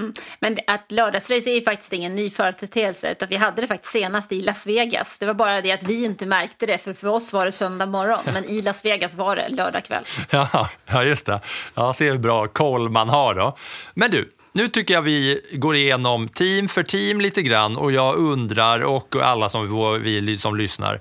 [0.00, 0.12] Mm.
[0.40, 4.32] Men att lördagsrace är ju faktiskt ingen ny företeelse utan vi hade det faktiskt senast
[4.32, 5.18] i Las Vegas.
[5.18, 7.86] Det var bara det att vi inte märkte det för för oss var det söndag
[7.86, 10.04] morgon men i Las Vegas var det lördag kväll.
[10.30, 11.40] Ja, ja just det.
[11.74, 13.56] Ja, se hur bra koll man har då.
[13.94, 18.16] Men du, nu tycker jag vi går igenom team för team lite grann och jag
[18.16, 21.00] undrar, och alla som, vi som lyssnar,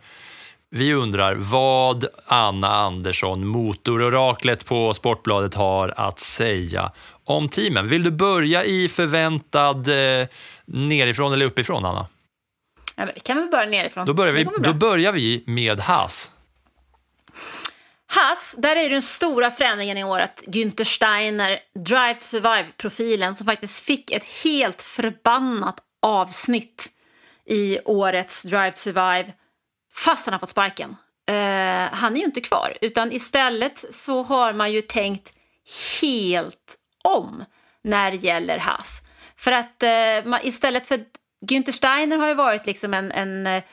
[0.75, 6.91] vi undrar vad Anna Andersson, motororaklet på Sportbladet, har att säga
[7.23, 7.87] om teamen.
[7.87, 10.27] Vill du börja i förväntad eh,
[10.65, 12.07] nerifrån eller uppifrån, Anna?
[12.95, 14.05] Ja, kan vi börja nerifrån?
[14.05, 16.31] Då börjar vi, då börjar vi med Haas.
[18.07, 23.45] Haas, där är den stora förändringen i år att Günther Steiner, Drive to Survive-profilen som
[23.45, 26.89] faktiskt fick ett helt förbannat avsnitt
[27.45, 29.33] i årets Drive to Survive
[29.95, 30.89] fast han har fått sparken.
[31.31, 31.35] Uh,
[31.91, 35.33] han är ju inte kvar, utan istället så har man ju tänkt
[36.01, 37.45] helt om
[37.83, 39.01] när det gäller Haas.
[39.35, 40.99] För att eh, uh, man, istället för
[41.45, 43.63] Günther Steiner har ju varit liksom en, en uh,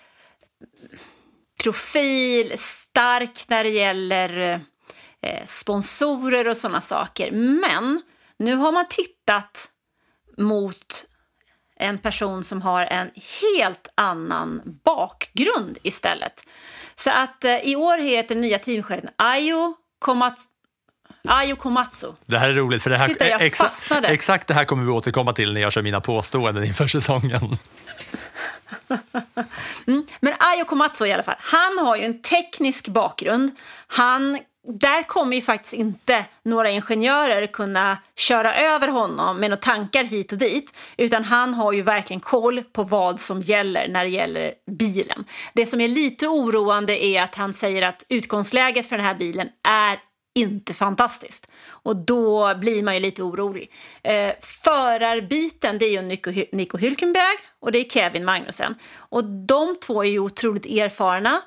[1.63, 4.61] profil, stark när det gäller
[5.47, 7.31] sponsorer och sådana saker.
[7.31, 8.03] Men
[8.39, 9.69] nu har man tittat
[10.37, 11.10] mot
[11.81, 13.11] en person som har en
[13.43, 16.47] helt annan bakgrund istället.
[16.95, 20.49] Så att eh, i år heter nya teamchefen Ayo Komatsu.
[21.29, 22.07] Ayo Komatsu.
[22.27, 24.09] Det här är roligt, för det här, Titta, jag exa, fastnade.
[24.09, 27.59] exakt det här kommer vi återkomma till när jag kör mina påståenden inför säsongen.
[30.21, 33.51] Men Ayo Komatsu i alla fall, han har ju en teknisk bakgrund.
[33.87, 40.05] Han, där kommer ju faktiskt inte några ingenjörer kunna köra över honom med några tankar
[40.05, 40.77] hit och dit.
[40.97, 45.25] Utan han har ju verkligen koll på vad som gäller när det gäller bilen.
[45.55, 49.49] Det som är lite oroande är att han säger att utgångsläget för den här bilen
[49.69, 49.99] är
[50.35, 51.47] inte fantastiskt.
[51.69, 53.71] Och då blir man ju lite orolig.
[54.03, 58.75] Eh, förarbiten det är ju Nico, Nico Hülkenberg och det är Kevin Magnussen.
[58.95, 61.43] Och de två är ju otroligt erfarna.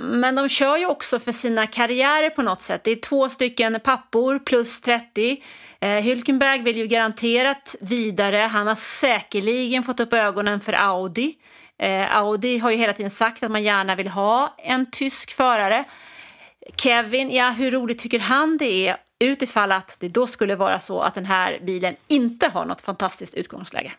[0.00, 2.84] Men de kör ju också för sina karriärer på något sätt.
[2.84, 5.42] Det är två stycken pappor plus 30.
[5.80, 8.36] Eh, Hülkenberg vill ju garanterat vidare.
[8.36, 11.34] Han har säkerligen fått upp ögonen för Audi.
[11.78, 15.84] Eh, Audi har ju hela tiden sagt att man gärna vill ha en tysk förare.
[16.76, 21.00] Kevin, ja hur roligt tycker han det är utifall att det då skulle vara så
[21.00, 23.92] att den här bilen inte har något fantastiskt utgångsläge.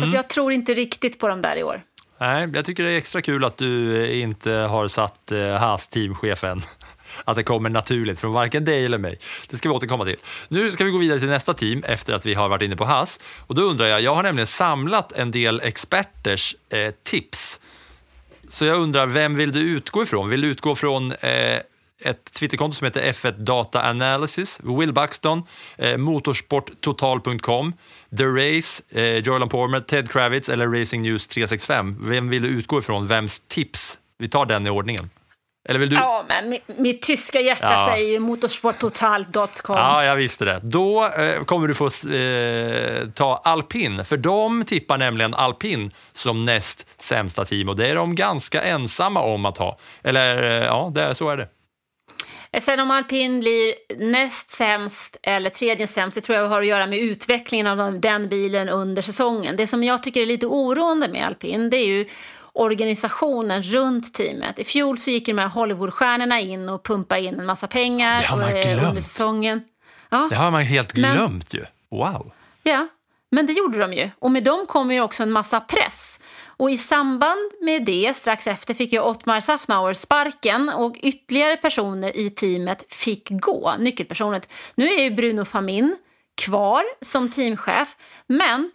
[0.00, 1.82] Så att jag tror inte riktigt på dem där i år.
[2.20, 6.44] Nej, jag tycker det är extra kul att du inte har satt eh, Haas teamchef
[6.44, 6.62] än.
[7.24, 9.18] Att det kommer naturligt från varken dig eller mig.
[9.48, 10.16] Det ska vi återkomma till.
[10.48, 12.84] Nu ska vi gå vidare till nästa team efter att vi har varit inne på
[12.84, 13.20] Haas.
[13.46, 17.60] Och då undrar jag, jag har nämligen samlat en del experters eh, tips.
[18.48, 20.28] Så jag undrar, vem vill du utgå ifrån?
[20.28, 21.58] Vill du utgå från eh,
[22.02, 25.42] ett Twitterkonto som heter F1 Data Analysis, Will Buxton,
[25.78, 27.72] eh, motorsporttotal.com,
[28.18, 31.96] The Race, eh, Joylan Pormer, Ted Kravitz eller Racing News 365.
[32.00, 33.06] Vem vill du utgå ifrån?
[33.06, 33.98] Vems tips?
[34.18, 35.10] Vi tar den i ordningen.
[35.68, 35.96] Eller vill du?
[35.96, 37.88] Ja, men mi- mitt tyska hjärta Ja.
[37.94, 39.76] säger motorsporttotal.com.
[39.76, 40.60] Ja, jag visste det.
[40.62, 46.86] Då eh, kommer du få eh, ta alpin, för de tippar nämligen alpin som näst
[46.98, 49.78] sämsta team och det är de ganska ensamma om att ha.
[50.02, 51.48] Eller eh, ja, det, så är det.
[52.58, 56.86] Sen om alpin blir näst sämst eller tredje sämst, det tror jag har att göra
[56.86, 59.56] med utvecklingen av den- bilen under säsongen.
[59.56, 62.08] Det som jag tycker är lite oroande med alpin, det är ju
[62.52, 64.58] organisationen runt teamet.
[64.58, 68.20] I fjol så gick ju de här Hollywoodstjärnorna in och pumpade in en massa pengar
[68.20, 69.02] det har man eh, under glömt.
[69.02, 69.62] säsongen.
[70.10, 71.64] Ja, Det har man helt Men- glömt ju.
[71.90, 72.32] Wow.
[72.62, 72.88] Ja,
[73.30, 74.10] men det gjorde de ju.
[74.18, 76.20] Och med dem kommer ju också en massa press.
[76.44, 82.16] Och i samband med det, strax efter, fick ju Ottmar Safnauer sparken och ytterligare personer
[82.16, 84.40] i teamet fick gå, nyckelpersoner.
[84.74, 85.96] Nu är ju Bruno Famin
[86.34, 88.70] kvar som teamchef, men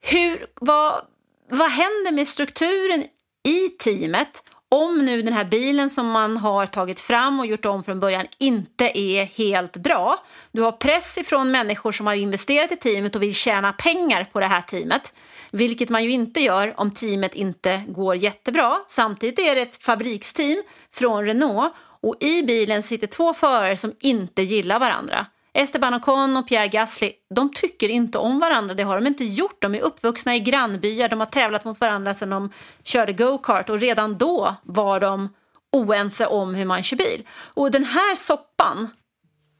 [0.00, 1.02] hur, vad,
[1.50, 3.04] vad händer med strukturen
[3.44, 7.84] i teamet om nu den här bilen som man har tagit fram och gjort om
[7.84, 10.24] från början inte är helt bra.
[10.52, 14.40] Du har press ifrån människor som har investerat i teamet och vill tjäna pengar på
[14.40, 15.14] det här teamet.
[15.52, 18.76] Vilket man ju inte gör om teamet inte går jättebra.
[18.88, 20.62] Samtidigt är det ett fabriksteam
[20.94, 25.26] från Renault och i bilen sitter två förare som inte gillar varandra.
[25.58, 28.74] Esteban Ocon och Pierre Gasly, de tycker inte om varandra.
[28.74, 29.62] Det har de inte gjort.
[29.62, 31.08] De är uppvuxna i grannbyar.
[31.08, 32.50] De har tävlat mot varandra sedan de
[32.84, 35.28] körde go-kart och redan då var de
[35.72, 37.22] oense om hur man kör bil.
[37.54, 38.88] Och den här soppan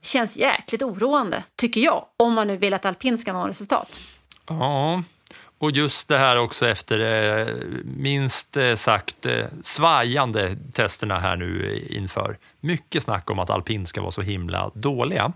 [0.03, 4.01] känns jäkligt oroande, tycker jag, om man nu vill att alpin ska nå resultat.
[4.49, 5.03] Ja,
[5.61, 7.47] och just det här också efter eh,
[7.85, 12.39] minst eh, sagt eh, svajande testerna här nu inför.
[12.61, 15.33] Mycket snack om att alpin ska vara så himla dåliga.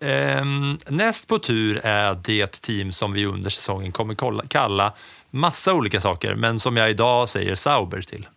[0.00, 4.92] Ehm, näst på tur är det team som vi under säsongen kommer kalla
[5.30, 8.28] massa olika saker, men som jag idag säger Sauber till.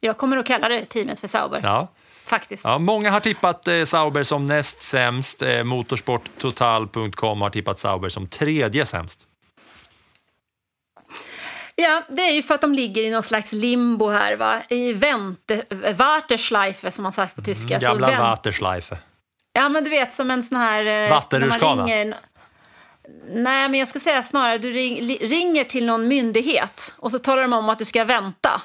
[0.00, 1.88] Jag kommer att kalla det teamet för Sauber, Ja.
[2.26, 2.64] faktiskt.
[2.64, 5.42] Ja, många har tippat eh, Sauber som näst sämst.
[5.42, 9.26] Eh, Motorsporttotal.com har tippat Sauber som tredje sämst.
[11.74, 14.62] Ja, det är ju för att de ligger i någon slags limbo här, va?
[14.68, 15.64] i vänte,
[15.96, 17.80] Warteschleife som man sagt på tyska.
[17.80, 18.98] Så Gamla vänt- Warteschleife.
[19.58, 21.04] Ja, men du vet som en sån här...
[21.04, 21.86] eh, Vattenrutschkana.
[23.30, 27.42] Nej, men jag skulle säga snarare du ring, ringer till någon myndighet och så talar
[27.42, 28.62] de om att du ska vänta.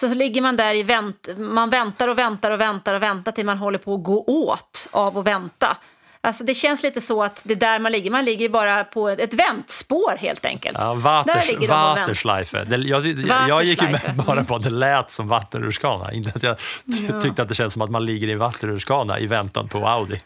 [0.00, 3.46] Så ligger man där i vänt, man väntar och väntar och väntar och väntar till
[3.46, 5.76] man håller på att gå åt av att vänta.
[6.20, 8.10] Alltså det känns lite så att det är där man ligger.
[8.10, 10.78] Man ligger bara på ett väntspår helt enkelt.
[10.80, 11.68] Ja, Waters.
[11.68, 12.64] Waterschleife.
[12.64, 16.12] Det, jag, jag, jag gick ju med bara på att det lät som vattenrutschkana.
[16.12, 19.18] Inte att jag ty- tyckte att det känns som att man ligger i en vattenrutschkana
[19.18, 20.20] i väntan på Audi.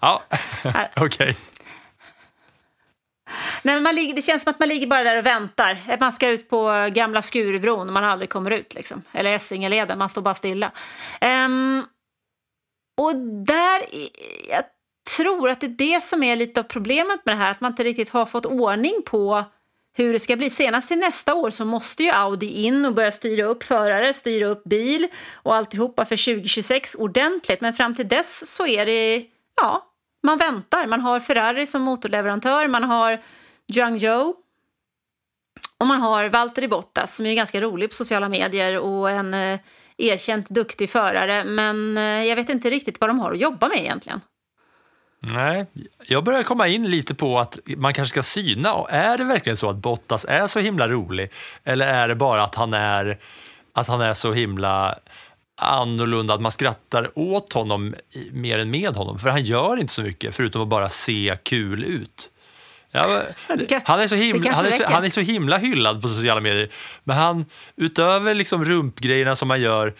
[0.00, 0.22] Ja,
[0.96, 1.36] okej.
[3.62, 5.78] Nej, men man ligger, det känns som att man ligger bara där och väntar.
[6.00, 8.74] Man ska ut på gamla Skurubron och man aldrig kommer ut.
[8.74, 9.02] Liksom.
[9.12, 10.70] Eller Essingeleden, man står bara stilla.
[11.20, 11.84] Ehm,
[12.96, 13.82] och där,
[14.50, 14.62] jag
[15.16, 17.50] tror att det är det som är lite av problemet med det här.
[17.50, 19.44] Att man inte riktigt har fått ordning på
[19.96, 20.50] hur det ska bli.
[20.50, 24.46] Senast till nästa år så måste ju Audi in och börja styra upp förare, styra
[24.46, 27.60] upp bil och alltihopa för 2026 ordentligt.
[27.60, 29.86] Men fram till dess så är det, ja,
[30.22, 30.86] man väntar.
[30.86, 33.22] Man har Ferrari som motorleverantör, man har
[33.74, 34.34] Zhang Zhou
[35.78, 39.60] och man har Valtteri Bottas som är ganska rolig på sociala medier och en eh,
[39.96, 41.44] erkänt duktig förare.
[41.44, 44.20] Men eh, jag vet inte riktigt vad de har att jobba med egentligen.
[45.32, 45.66] Nej,
[46.06, 48.74] jag börjar komma in lite på att man kanske ska syna.
[48.74, 51.30] Och är det verkligen så att Bottas är så himla rolig?
[51.64, 53.18] Eller är det bara att han är,
[53.72, 54.98] att han är så himla
[55.56, 57.94] annorlunda att man skrattar åt honom
[58.32, 59.18] mer än med honom?
[59.18, 62.30] För han gör inte så mycket förutom att bara se kul ut.
[62.90, 63.22] Ja,
[63.84, 66.70] han, är så himla, han, är så, han är så himla hyllad på sociala medier.
[67.04, 67.44] Men han,
[67.76, 69.94] utöver liksom rumpgrejerna som man gör,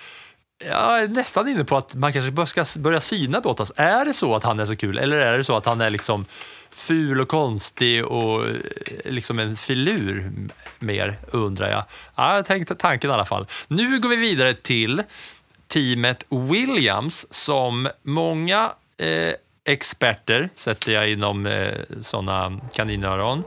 [0.58, 3.72] jag är nästan inne på att man kanske ska börja syna Bottas.
[3.76, 5.90] Är det så att han är så kul eller är det så att han är
[5.90, 6.24] liksom
[6.70, 8.54] ful och konstig och eh,
[9.04, 10.32] liksom en filur
[10.78, 11.84] mer, undrar jag.
[12.14, 13.46] Ja, jag tänkte tanken i alla fall.
[13.68, 15.02] Nu går vi vidare till
[15.68, 23.44] teamet Williams som många eh, experter, sätter jag inom eh, sådana kaninöron,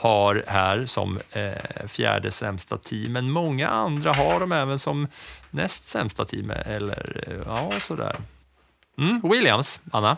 [0.00, 3.12] har här som eh, fjärde sämsta team.
[3.12, 5.08] Men många andra har de även som
[5.50, 6.50] näst sämsta team.
[6.50, 8.16] Eller eh, ja, sådär.
[8.98, 10.16] Mm, Williams, Anna.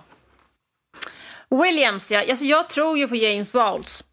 [1.51, 2.21] Williams, ja.
[2.31, 4.05] Alltså, jag tror ju på James Bowles.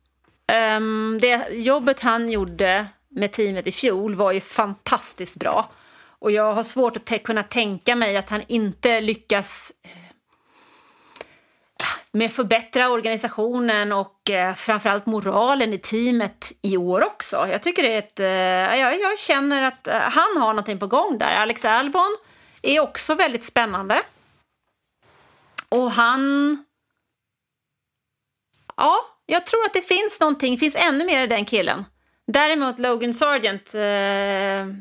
[0.78, 5.70] Um, det jobbet han gjorde med teamet i fjol var ju fantastiskt bra.
[6.20, 9.72] Och jag har svårt att kunna tänka mig att han inte lyckas
[12.12, 17.48] med förbättra organisationen och eh, framförallt moralen i teamet i år också.
[17.52, 18.20] Jag tycker det är ett...
[18.20, 21.36] Eh, jag, jag känner att eh, han har någonting på gång där.
[21.36, 22.18] Alex Albon
[22.62, 24.02] är också väldigt spännande.
[25.70, 26.58] Och han...
[28.76, 31.86] Ja, jag tror att det finns någonting, finns ännu mer i den killen.
[32.32, 33.80] Däremot Logan Sargent, eh,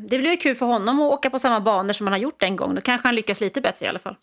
[0.09, 2.43] det blir ju kul för honom att åka på samma banor som han har gjort
[2.43, 2.75] en gång.
[2.75, 4.17] Då kanske han lyckas lite bättre i alla fall.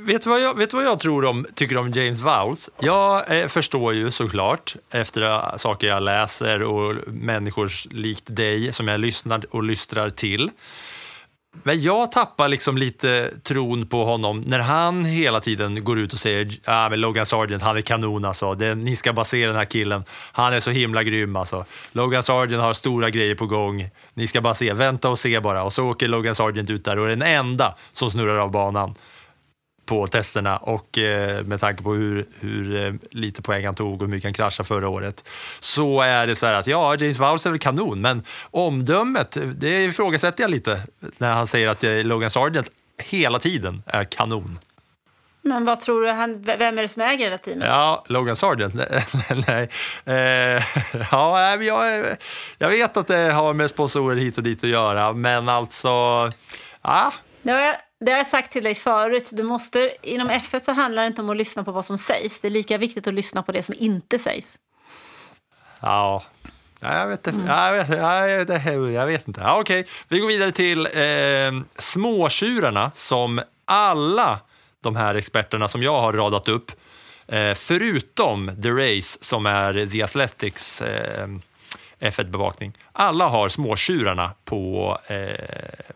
[0.00, 2.70] Vet du vad jag, vet du vad jag tror om, tycker om James Vowles?
[2.78, 9.00] Jag eh, förstår ju såklart, efter saker jag läser och människor likt dig som jag
[9.00, 10.50] lyssnar och lystrar till.
[11.62, 16.18] Men jag tappar liksom lite tron på honom när han hela tiden går ut och
[16.18, 18.54] säger ah, men Logan Sargent, han är kanon alltså.
[18.54, 20.04] Det, ni ska bara se den här killen.
[20.32, 21.64] Han är så himla grym alltså.
[21.92, 23.88] Logan Sargent har stora grejer på gång.
[24.14, 25.62] Ni ska bara se, vänta och se bara.
[25.62, 28.94] Och så åker Logan Sargent ut där och är den enda som snurrar av banan
[29.86, 34.00] på testerna och eh, med tanke på hur, hur eh, lite poäng han tog och
[34.00, 35.28] hur mycket han kraschade förra året
[35.60, 39.84] så är det så här att ja, James Vowles är väl kanon, men omdömet, det
[39.84, 40.80] ifrågasätter jag lite
[41.18, 44.58] när han säger att eh, Logan Sargent hela tiden är kanon.
[45.42, 47.68] Men vad tror du, han, vem är det som äger det teamet?
[47.68, 48.74] Ja, Logan Sargent,
[49.46, 49.68] nej.
[50.04, 50.62] Eh,
[51.10, 52.06] ja, jag,
[52.58, 55.88] jag vet att det har med sponsorer hit och dit att göra, men alltså,
[56.82, 59.30] ja, Det har, jag, det har jag sagt till dig förut.
[59.32, 62.40] Du måste, inom F1 så handlar det inte om att lyssna på vad som sägs.
[62.40, 64.58] Det är lika viktigt att lyssna på det som inte sägs.
[65.80, 66.22] Ja,
[66.80, 67.46] Ja, jag vet inte.
[67.48, 69.40] Ja, Jag vet, ja, jag vet, jag vet inte.
[69.40, 74.40] Ja, Okej, vi går vidare till eh, småtjurarna som alla
[74.82, 76.72] de här experterna som jag har radat upp,
[77.28, 81.28] eh, förutom The Race som är The Athletics eh,
[82.00, 82.72] F1-bevakning.
[82.92, 85.16] Alla har småtjurarna på, eh,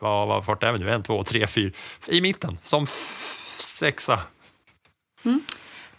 [0.00, 0.90] vad, vad vart är vi nu?
[0.90, 1.72] En, två, tre, fyra,
[2.06, 2.86] i mitten, som
[3.58, 4.18] sexa.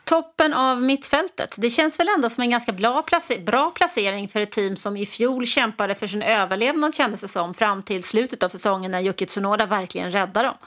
[0.03, 1.53] Toppen av mittfältet.
[1.57, 4.97] Det känns väl ändå som en ganska bra, place- bra placering för ett team som
[4.97, 9.01] i fjol kämpade för sin överlevnad kändes det som fram till slutet av säsongen när
[9.01, 10.57] Yuki Tsunoda verkligen räddade dem.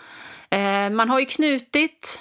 [0.60, 2.20] Eh, man har ju knutit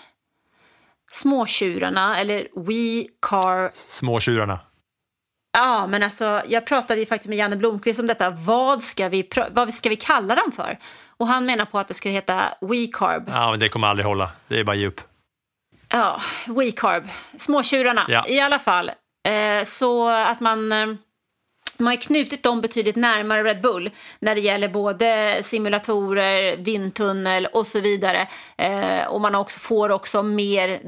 [1.12, 4.60] småtjurarna, eller We Car Småtjurarna.
[5.54, 8.30] Ja, men alltså, jag pratade ju faktiskt med Janne Blomqvist om detta.
[8.30, 10.78] Vad ska vi, vad ska vi kalla dem för?
[11.18, 13.24] Och han menar på att det ska heta WeCarb.
[13.28, 14.32] Ja, men det kommer aldrig hålla.
[14.48, 15.02] Det är bara upp.
[15.90, 17.10] Ja, WeCarb.
[17.38, 18.26] Småtjurarna Ja.
[18.28, 18.92] i alla fall.
[19.28, 20.72] Eh, så att man...
[20.72, 20.88] Eh,
[21.78, 27.68] man har knutit dem betydligt närmare Red Bull när det gäller både simulatorer, vindtunnel och
[27.68, 28.28] så vidare.
[28.58, 30.80] Eh, och man också får också mer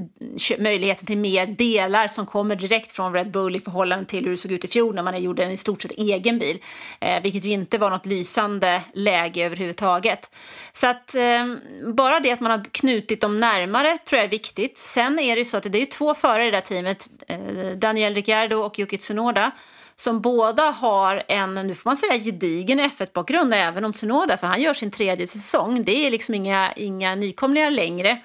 [0.60, 4.38] möjligheten till mer delar som kommer direkt från Red Bull i förhållande till hur det
[4.38, 6.58] såg ut i fjol när man gjorde en i stort sett egen bil.
[7.00, 10.32] Eh, vilket ju inte var något lysande läge överhuvudtaget.
[10.74, 11.56] Så att eh,
[11.94, 14.78] bara det att man har knutit dem närmare tror jag är viktigt.
[14.78, 18.16] Sen är det så att det är två förare i det här teamet, eh, Daniel
[18.16, 19.52] Ricciardo och Yuki Tsunoda
[19.96, 24.62] som båda har en, nu får man säga gedigen F1-bakgrund, även om Tsunoda, för han
[24.62, 25.84] gör sin tredje säsong.
[25.84, 28.22] Det är liksom inga, inga nykomlingar längre.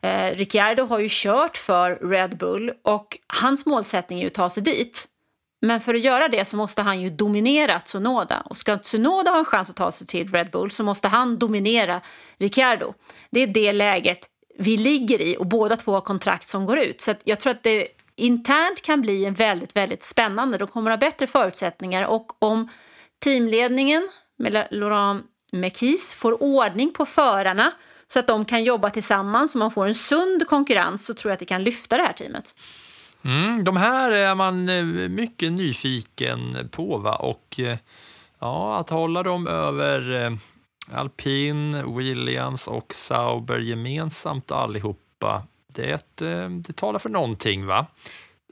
[0.00, 4.50] Eh, Ricciardo har ju kört för Red Bull och hans målsättning är ju att ta
[4.50, 5.08] sig dit.
[5.60, 8.40] Men för att göra det så måste han ju dominera Tsunoda.
[8.40, 11.38] Och ska Tsunoda ha en chans att ta sig till Red Bull så måste han
[11.38, 12.00] dominera
[12.38, 12.94] Ricciardo.
[13.30, 14.18] Det är det läget
[14.58, 17.00] vi ligger i och båda två har kontrakt som går ut.
[17.00, 17.86] Så jag tror att det
[18.16, 20.58] internt kan bli väldigt, väldigt spännande.
[20.58, 22.68] De kommer att ha bättre förutsättningar och om
[23.24, 24.08] teamledningen
[24.38, 27.72] med Laurent Mekis får ordning på förarna
[28.08, 31.34] så att de kan jobba tillsammans och man får en sund konkurrens så tror jag
[31.34, 32.54] att det kan lyfta det här teamet.
[33.24, 37.16] Mm, de här är man eh, mycket nyfiken på va?
[37.16, 37.78] och eh,
[38.38, 40.32] ja, att hålla dem över eh,
[40.92, 45.42] Alpin, Williams och Sauber gemensamt allihopa
[45.74, 47.86] det, eh, det talar för någonting va?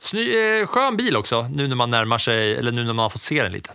[0.01, 3.11] Sny, eh, skön bil också, nu när man närmar sig, eller nu när man har
[3.11, 3.71] fått se den lite.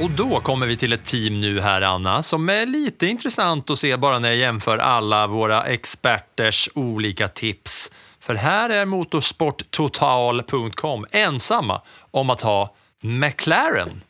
[0.00, 3.78] Och då kommer vi till ett team nu här, Anna, som är lite intressant att
[3.78, 7.90] se bara när jag jämför alla våra experters olika tips.
[8.20, 14.02] För här är motorsporttotal.com ensamma om att ha McLaren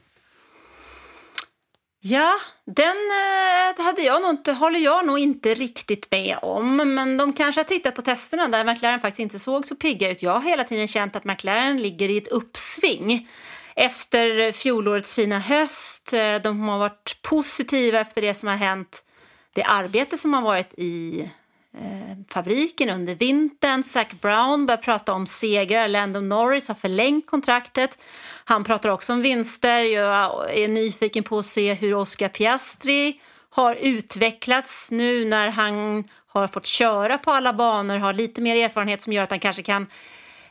[2.07, 2.35] Ja,
[2.65, 6.77] den eh, hade jag nog inte, håller jag nog inte riktigt med om.
[6.77, 10.23] Men de kanske har tittat på testerna där McLaren faktiskt inte såg så pigga ut.
[10.23, 13.29] Jag har hela tiden känt att McLaren ligger i ett uppsving
[13.75, 16.13] efter fjolårets fina höst.
[16.13, 19.05] Eh, de har varit positiva efter det som har hänt.
[19.53, 21.31] Det arbete som har varit i
[21.79, 23.85] Eh, fabriken under vintern.
[23.85, 25.89] Zac Brown börjar prata om segrar.
[25.89, 27.99] Landon Norris har förlängt kontraktet.
[28.45, 29.81] Han pratar också om vinster.
[29.81, 33.21] Jag är nyfiken på att se hur Oscar Piastri
[33.51, 39.03] har utvecklats nu när han har fått köra på alla banor, har lite mer erfarenhet
[39.03, 39.87] som gör att han kanske kan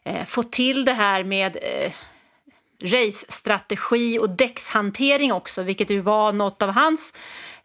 [0.03, 1.91] eh, få till det här med eh,
[2.83, 7.13] race-strategi och däckshantering också, vilket ju var något av hans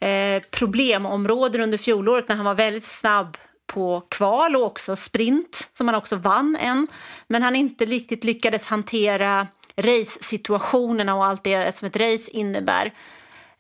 [0.01, 5.89] eh, problemområden under fjolåret när han var väldigt snabb på kval och också sprint, som
[5.89, 6.87] han också vann en.
[7.27, 9.47] Men han inte riktigt lyckades hantera
[9.77, 12.93] race-situationerna och allt det som ett race innebär.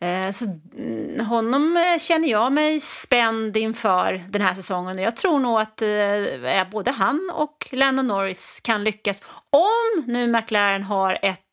[0.00, 0.44] Eh, så
[0.76, 4.98] mm, honom eh, känner jag mig spänd inför den här säsongen.
[4.98, 10.82] Jag tror nog att eh, både han och Lennon Norris kan lyckas om nu McLaren
[10.82, 11.47] har ett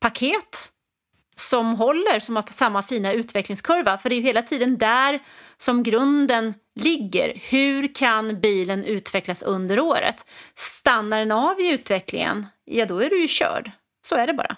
[0.00, 0.70] paket
[1.36, 3.98] som håller, som har samma fina utvecklingskurva.
[3.98, 5.18] För det är ju hela tiden där
[5.58, 7.32] som grunden ligger.
[7.50, 10.26] Hur kan bilen utvecklas under året?
[10.54, 13.70] Stannar den av i utvecklingen, ja då är du ju körd.
[14.02, 14.56] Så är det bara.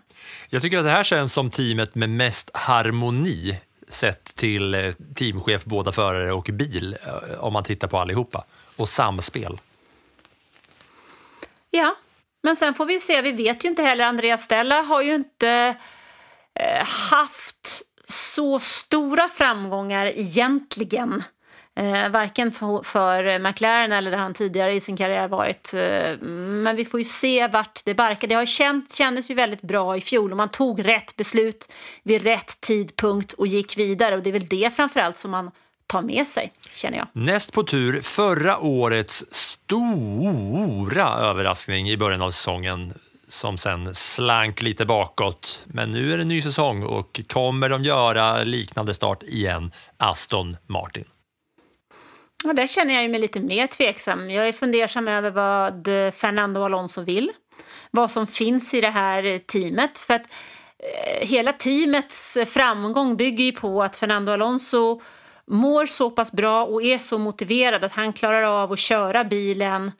[0.49, 5.65] Jag tycker att det här känns som teamet med mest harmoni sett till eh, teamchef,
[5.65, 8.45] båda förare och bil, eh, om man tittar på allihopa.
[8.77, 9.61] Och samspel.
[11.71, 11.97] Ja,
[12.43, 13.22] men sen får vi se.
[13.22, 14.05] Vi vet ju inte heller.
[14.05, 15.74] Andreas Stella har ju inte
[16.55, 21.22] eh, haft så stora framgångar egentligen
[21.74, 25.74] Eh, varken för, för McLaren eller där han tidigare i sin karriär varit.
[25.74, 28.28] Eh, men vi får ju se vart det barkar.
[28.28, 31.72] Det har känt, kändes ju väldigt bra i fjol och man tog rätt beslut
[32.03, 34.14] vid rätt tidpunkt och gick vidare.
[34.14, 35.51] Och det är väl det framförallt som man
[35.93, 37.07] tar med sig, känner jag.
[37.12, 42.95] Näst på tur, förra årets stora överraskning i början av säsongen
[43.28, 45.66] som sen slank lite bakåt.
[45.66, 49.72] Men nu är det ny säsong och kommer de göra liknande start igen?
[49.97, 51.05] Aston Martin.
[52.45, 54.30] Ja, där känner jag mig lite mer tveksam.
[54.30, 57.30] Jag är fundersam över vad Fernando Alonso vill.
[57.90, 59.99] Vad som finns i det här teamet.
[59.99, 60.22] För att
[60.78, 65.01] eh, hela teamets framgång bygger ju på att Fernando Alonso
[65.53, 69.92] mår så pass bra och är så motiverad att han klarar av att köra bilen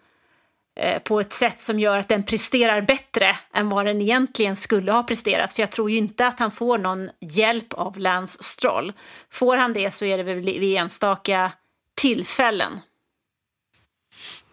[0.77, 4.93] eh, på ett sätt som gör att den presterar bättre än vad den egentligen skulle
[4.93, 5.53] ha presterat.
[5.53, 8.93] För jag tror ju inte att han får någon hjälp av Lance Stroll.
[9.31, 11.53] Får han det så är det väl vid enstaka
[12.01, 12.81] tillfällen.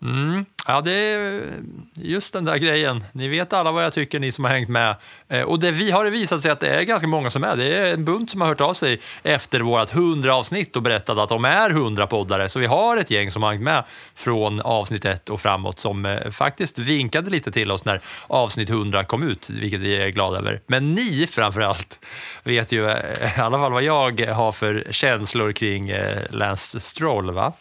[0.01, 0.45] Mm.
[0.67, 1.53] Ja, det är
[1.95, 3.03] just den där grejen.
[3.11, 4.95] Ni vet alla vad jag tycker, ni som har hängt med.
[5.27, 7.55] Eh, och det vi har det visat sig att det är ganska många som är.
[7.55, 11.17] Det är en bunt som har hört av sig efter vårt 100 avsnitt och berättat
[11.17, 12.49] att de är 100 poddare.
[12.49, 13.83] Så vi har ett gäng som har hängt med
[14.15, 19.03] från avsnitt 1 och framåt som eh, faktiskt vinkade lite till oss när avsnitt 100
[19.03, 20.61] kom ut, vilket vi är glada över.
[20.67, 21.99] Men ni framför allt
[22.43, 25.93] vet ju eh, i alla fall vad jag har för känslor kring
[26.29, 27.31] Lance Stroll.
[27.31, 27.53] Va?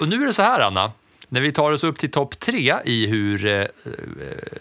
[0.00, 0.92] Och nu är det så här, Anna.
[1.32, 3.66] När vi tar oss upp till topp tre i hur eh, eh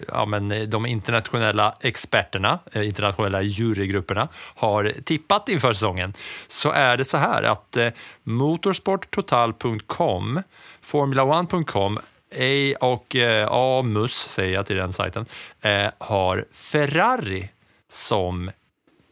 [0.08, 6.14] ja, men eh, de internationella experterna, eh, internationella jurygrupperna har tippat inför säsongen
[6.48, 7.90] så är det så här att eh,
[8.24, 10.42] motorsporttotal.com,
[10.84, 12.00] formula1.com
[12.40, 15.26] A och eh, Amus, säger jag till den sajten,
[15.62, 17.50] eh, har Ferrari
[17.90, 18.52] som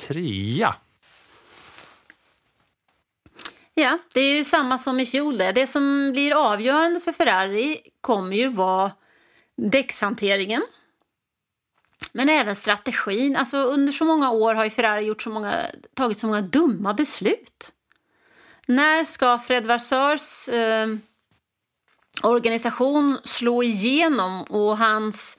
[0.07, 0.75] trea.
[3.79, 5.37] Ja, det är ju samma som i fjol.
[5.37, 8.91] Det, det som blir avgörande för Ferrari kommer ju vara
[9.57, 10.61] däckshanteringen.
[12.11, 13.35] Men även strategin.
[13.35, 16.93] Alltså under så många år har ju Ferrari gjort så många, tagit så många dumma
[16.93, 17.71] beslut.
[18.65, 20.87] När ska Fred Varseurs eh,
[22.23, 25.37] organisation slå igenom och hans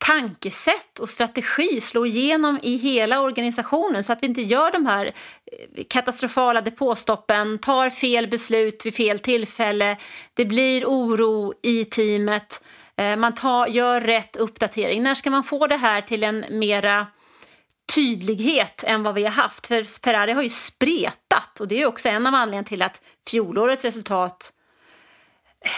[0.00, 5.06] tankesätt och strategi slå igenom i hela organisationen så att vi inte gör de här
[5.06, 9.96] eh, katastrofala depåstoppen, tar fel beslut vid fel tillfälle,
[10.34, 12.64] det blir oro i teamet,
[12.96, 15.02] eh, man tar, gör rätt uppdatering.
[15.02, 17.06] När ska man få det här till en mera
[17.94, 19.66] tydlighet än vad vi har haft?
[19.66, 23.84] För Ferrari har ju spretat och det är också en av anledningarna till att fjolårets
[23.84, 24.52] resultat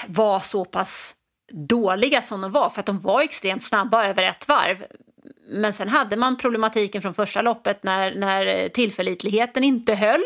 [0.07, 1.15] var så pass
[1.53, 4.85] dåliga som de var, för att de var extremt snabba över ett varv.
[5.49, 10.25] Men sen hade man problematiken från första loppet när, när tillförlitligheten inte höll.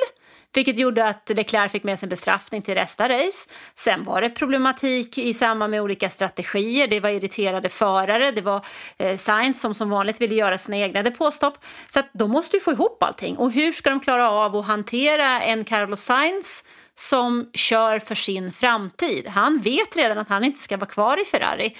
[0.57, 3.49] Vilket gjorde att Leclerc fick med sig en bestraffning till nästa race.
[3.74, 6.87] Sen var det problematik i samband med olika strategier.
[6.87, 8.64] Det var irriterade förare, det var
[8.99, 11.59] eh, Sainz som som vanligt ville göra sina egna depåstopp.
[11.89, 13.37] Så att de måste ju få ihop allting.
[13.37, 16.64] Och hur ska de klara av att hantera en Carlos Sainz
[16.99, 19.28] som kör för sin framtid?
[19.28, 21.76] Han vet redan att han inte ska vara kvar i Ferrari.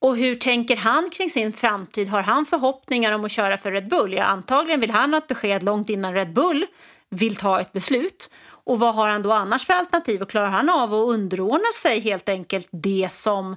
[0.00, 2.08] Och hur tänker han kring sin framtid?
[2.08, 4.12] Har han förhoppningar om att köra för Red Bull?
[4.12, 6.66] Ja, antagligen vill han ha ett besked långt innan Red Bull
[7.10, 8.30] vill ta ett beslut.
[8.64, 10.22] Och vad har han då annars för alternativ?
[10.22, 13.56] Och klarar han av att underordna sig helt enkelt det som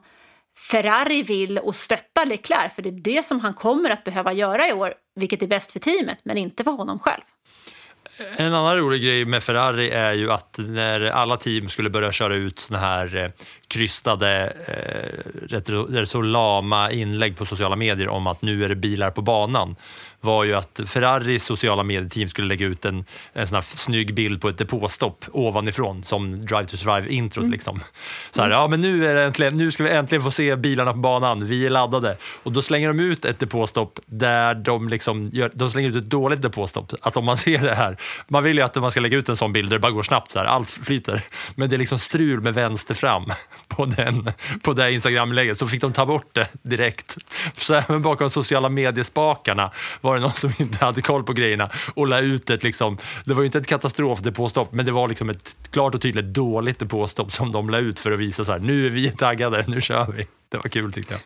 [0.71, 2.73] Ferrari vill och stötta Leclerc?
[2.73, 5.71] För det är det som han kommer att behöva göra i år, vilket är bäst
[5.71, 7.23] för teamet, men inte för honom själv.
[8.37, 12.35] En annan rolig grej med Ferrari är ju att när alla team skulle börja köra
[12.35, 13.29] ut såna här eh,
[13.67, 19.11] krystade, eh, rätt så lama inlägg på sociala medier om att nu är det bilar
[19.11, 19.75] på banan
[20.25, 24.41] var ju att Ferraris sociala medieteam skulle lägga ut en, en sån här snygg bild
[24.41, 27.43] på ett depåstopp ovanifrån som Drive to Survive-introt.
[27.43, 27.51] Mm.
[27.51, 27.79] Liksom.
[28.31, 30.97] Så här, ja men nu, är äntligen, nu ska vi äntligen få se bilarna på
[30.97, 32.17] banan, vi är laddade.
[32.43, 36.09] Och då slänger de ut ett depåstopp där de, liksom gör, de slänger ut ett
[36.09, 36.93] dåligt depåstopp.
[37.01, 37.97] Att om man ser det här,
[38.27, 40.03] man vill ju att man ska lägga ut en sån bild där det bara går
[40.03, 41.21] snabbt, så här, allt flyter.
[41.55, 43.31] Men det är liksom strul med vänster fram
[43.67, 44.31] på, den,
[44.63, 47.17] på det Instagram-läget, så fick de ta bort det direkt.
[47.57, 49.71] Så även bakom sociala mediespakarna
[50.01, 53.33] var det någon som inte hade koll på grejerna och la ut ett, liksom, det
[53.33, 57.31] var ju inte ett katastrofdepåstopp, men det var liksom ett klart och tydligt dåligt depåstopp
[57.31, 60.11] som de la ut för att visa så här, nu är vi taggade, nu kör
[60.11, 60.27] vi.
[60.49, 61.21] Det var kul tyckte jag.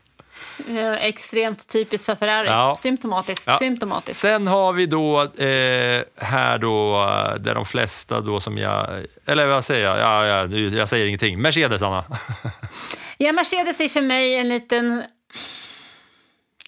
[0.78, 2.48] Eh, extremt typiskt för Ferrari.
[2.48, 2.74] Ja.
[2.78, 3.48] Symptomatiskt.
[3.48, 3.56] Ja.
[3.56, 4.22] symptomatiskt.
[4.22, 6.98] Sen har vi då eh, här då,
[7.40, 11.06] där de flesta då som jag, eller vad säger jag, ja, ja, nu- jag säger
[11.06, 11.42] ingenting.
[11.42, 12.04] Mercedes, Anna.
[13.22, 15.04] Ja, Mercedes är för mig en liten...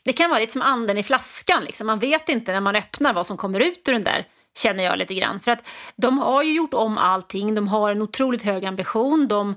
[0.03, 1.63] Det kan vara lite som anden i flaskan.
[1.63, 1.87] Liksom.
[1.87, 4.27] Man vet inte när man öppnar vad som kommer ut ur den där,
[4.57, 5.39] känner jag lite grann.
[5.39, 9.55] För att de har ju gjort om allting, de har en otroligt hög ambition, de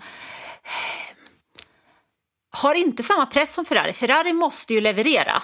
[2.50, 3.92] har inte samma press som Ferrari.
[3.92, 5.42] Ferrari måste ju leverera.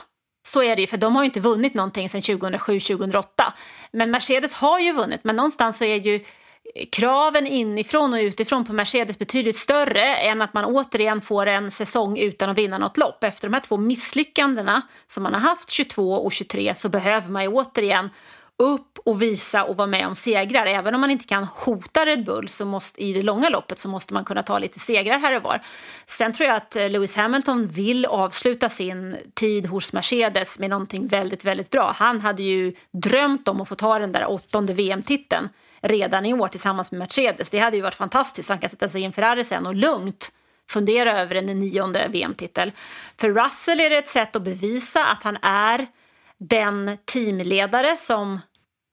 [0.48, 3.24] Så är det ju, för de har ju inte vunnit någonting sedan 2007-2008.
[3.92, 6.24] Men Mercedes har ju vunnit, men någonstans så är ju
[6.92, 12.18] kraven inifrån och utifrån på Mercedes betydligt större än att man återigen får en säsong
[12.18, 13.24] utan att vinna något lopp.
[13.24, 17.42] Efter de här två misslyckandena som man har haft 22 och 23 så behöver man
[17.42, 18.10] ju återigen
[18.60, 20.66] upp och visa och vara med om segrar.
[20.66, 23.88] Även om man inte kan hota Red Bull så måste, i det långa loppet så
[23.88, 25.62] måste man kunna ta lite segrar här och var.
[26.06, 31.06] Sen tror jag att eh, Lewis Hamilton vill avsluta sin tid hos Mercedes med någonting
[31.06, 31.92] väldigt, väldigt bra.
[31.96, 35.48] Han hade ju drömt om att få ta den där åttonde VM-titeln
[35.82, 37.50] redan i år tillsammans med Mercedes.
[37.50, 39.74] Det hade ju varit fantastiskt så han kan sätta sig i en Ferrari sen och
[39.74, 40.32] lugnt
[40.70, 42.72] fundera över en nionde VM-titel.
[43.16, 45.86] För Russell är det ett sätt att bevisa att han är
[46.38, 48.40] den teamledare som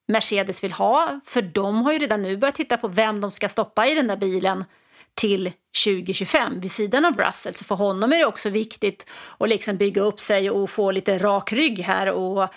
[0.07, 1.19] Mercedes vill ha.
[1.25, 4.07] För de har ju redan nu börjat titta på vem de ska stoppa i den
[4.07, 4.65] där bilen
[5.13, 5.51] till
[5.85, 7.55] 2025 vid sidan av Russell.
[7.55, 11.17] Så för honom är det också viktigt att liksom bygga upp sig och få lite
[11.17, 12.49] rak rygg här och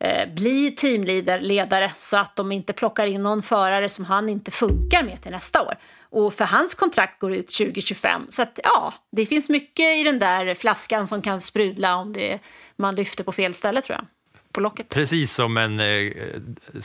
[0.00, 5.02] eh, bli teamledare så att de inte plockar in någon förare som han inte funkar
[5.02, 5.74] med till nästa år.
[6.10, 8.26] Och för hans kontrakt går ut 2025.
[8.30, 12.38] Så att ja, det finns mycket i den där flaskan som kan sprudla om det,
[12.76, 14.06] man lyfter på fel ställe tror jag.
[14.52, 14.88] På locket.
[14.88, 16.12] Precis som en, eh,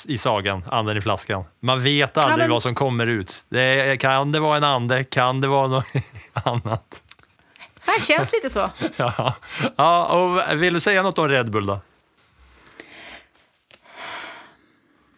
[0.05, 1.43] i sagan, anden i flaskan.
[1.59, 3.45] Man vet aldrig Ja, men- vad som kommer ut.
[3.49, 5.03] Det, kan det vara en ande?
[5.03, 5.85] Kan det vara något
[6.33, 7.01] annat?
[7.85, 8.69] Det känns lite så.
[8.97, 9.33] Ja.
[9.77, 11.79] ja, och vill du säga något om Red Bull då?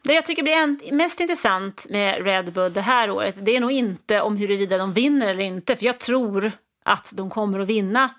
[0.08, 3.72] Det jag tycker blir mest intressant med Red Bull det här året, det är nog
[3.72, 6.52] inte om huruvida de vinner eller inte, för jag tror
[6.84, 8.10] att de kommer att vinna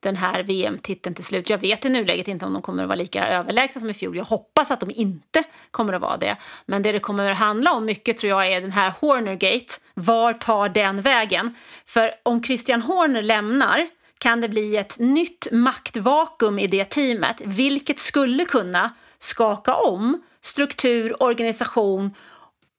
[0.00, 1.50] den här VM-titeln till slut.
[1.50, 4.16] Jag vet i nuläget inte om de kommer att vara lika överlägsna som i fjol.
[4.16, 6.36] Jag hoppas att de inte kommer att vara det.
[6.66, 9.74] Men det det kommer att handla om mycket tror jag är den här Hornergate.
[9.94, 11.54] Var tar den vägen?
[11.86, 13.88] För om Christian Horner lämnar
[14.18, 18.90] kan det bli ett nytt maktvakuum i det teamet, vilket skulle kunna
[19.24, 22.14] skaka om struktur, organisation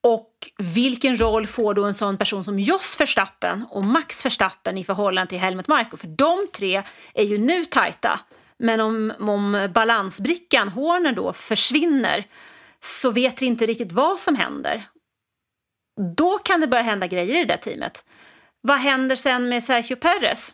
[0.03, 4.83] och vilken roll får då en sån person som Jos Verstappen och Max Verstappen i
[4.83, 5.97] förhållande till Helmut Marko?
[5.97, 6.83] För de tre
[7.13, 8.19] är ju nu tajta.
[8.57, 12.27] Men om, om balansbrickan Horner då försvinner
[12.79, 14.83] så vet vi inte riktigt vad som händer.
[16.15, 18.05] Då kan det börja hända grejer i det där teamet.
[18.61, 20.53] Vad händer sen med Sergio Perez?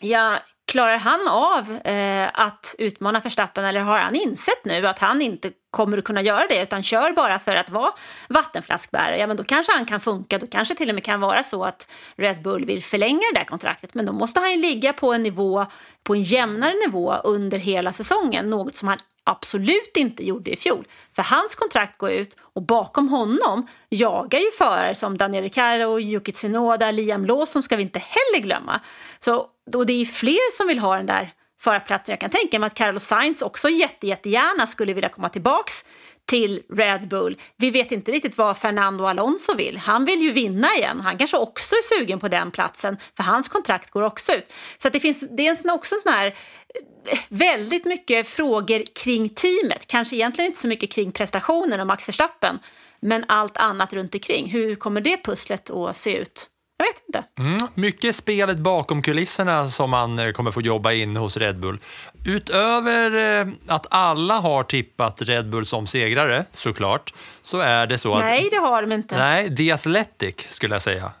[0.00, 0.38] Ja,
[0.74, 5.50] klarar han av eh, att utmana Verstappen eller har han insett nu att han inte
[5.70, 7.92] kommer att kunna göra det utan kör bara för att vara
[8.28, 9.18] vattenflaskbärare?
[9.18, 10.38] Ja, men då kanske han kan funka.
[10.38, 13.44] Då kanske till och med kan vara så att Red Bull vill förlänga det där
[13.44, 13.94] kontraktet.
[13.94, 15.66] Men då måste han ju ligga på en nivå,
[16.02, 18.50] på en jämnare nivå under hela säsongen.
[18.50, 20.86] Något som han absolut inte gjorde i fjol.
[21.16, 26.32] För hans kontrakt går ut och bakom honom jagar ju förare som Daniel Ricciardo, Yuki
[26.32, 28.80] Tsunoda, Liam Lawson ska vi inte heller glömma.
[29.18, 32.12] Så och det är fler som vill ha den där förarplatsen.
[32.12, 35.84] Jag kan tänka mig att Carlos Sainz också jätte, jättegärna skulle vilja komma tillbaks
[36.26, 37.36] till Red Bull.
[37.56, 39.76] Vi vet inte riktigt vad Fernando Alonso vill.
[39.78, 41.00] Han vill ju vinna igen.
[41.00, 44.52] Han kanske också är sugen på den platsen, för hans kontrakt går också ut.
[44.78, 48.28] Så att det, finns, det är en sån- också en sån här eh, väldigt mycket
[48.28, 49.86] frågor kring teamet.
[49.86, 52.58] Kanske egentligen inte så mycket kring prestationen och Max Verstappen,
[53.00, 54.50] men allt annat runt omkring.
[54.50, 56.48] Hur kommer det pusslet att se ut?
[56.76, 57.24] Jag vet inte.
[57.38, 61.78] Mm, mycket spelet bakom kulisserna som man eh, kommer få jobba in hos Red Bull.
[62.24, 68.14] Utöver eh, att alla har tippat Red Bull som segrare, såklart, så är det så
[68.14, 68.20] att...
[68.20, 69.16] Nej, det har de inte.
[69.16, 71.12] Nej, The Athletic skulle jag säga.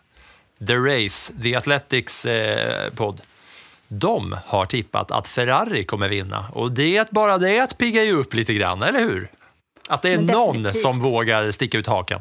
[0.66, 3.20] The Race, The Athletics eh, podd.
[3.88, 6.44] De har tippat att Ferrari kommer vinna.
[6.52, 9.30] Och det, bara det piggar ju upp lite grann, eller hur?
[9.88, 12.20] Att det är någon som vågar sticka ut hakan.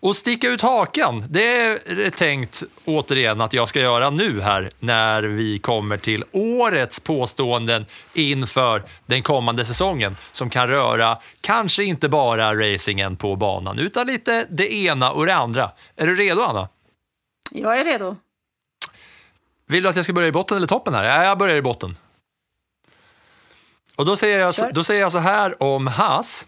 [0.00, 5.22] Och sticka ut hakan, det är tänkt återigen att jag ska göra nu här när
[5.22, 12.54] vi kommer till årets påståenden inför den kommande säsongen som kan röra kanske inte bara
[12.54, 15.70] racingen på banan utan lite det ena och det andra.
[15.96, 16.68] Är du redo Anna?
[17.50, 18.16] Jag är redo.
[19.66, 21.04] Vill du att jag ska börja i botten eller toppen här?
[21.04, 21.98] Ja, jag börjar i botten.
[23.96, 24.72] Och då säger jag, Kör.
[24.72, 26.46] då säger jag så här om Haas.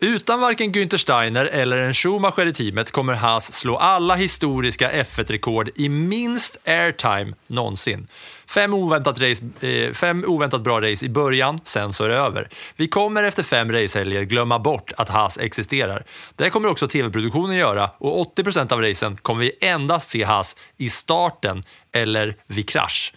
[0.00, 5.70] Utan varken Günther Steiner eller en Schumacher i teamet kommer Haas slå alla historiska F1-rekord
[5.74, 8.06] i minst airtime någonsin.
[8.46, 12.48] Fem oväntat, race, eh, fem oväntat bra race i början, sen så är det över.
[12.76, 16.04] Vi kommer efter fem racehelger glömma bort att Haas existerar.
[16.34, 20.88] Det kommer också tv-produktionen göra och 80% av racen kommer vi endast se Haas i
[20.88, 23.14] starten eller vid krasch.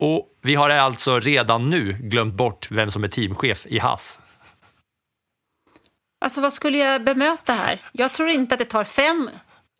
[0.00, 4.18] Och vi har alltså redan nu glömt bort vem som är teamchef i Haas.
[6.18, 7.80] Alltså vad skulle jag bemöta här?
[7.92, 9.30] Jag tror inte att det tar fem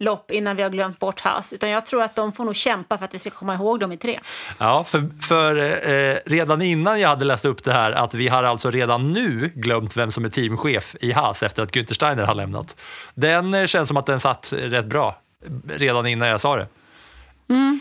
[0.01, 2.99] lopp innan vi har glömt bort Haas, utan jag tror att de får nog kämpa
[2.99, 4.21] för att vi ska komma ihåg dem i tre.
[4.59, 5.57] Ja, för, för
[5.91, 9.53] eh, redan innan jag hade läst upp det här att vi har alltså redan nu
[9.55, 12.77] glömt vem som är teamchef i Haas efter att Günther Steiner har lämnat.
[13.15, 15.21] Den eh, känns som att den satt rätt bra
[15.69, 16.67] redan innan jag sa det.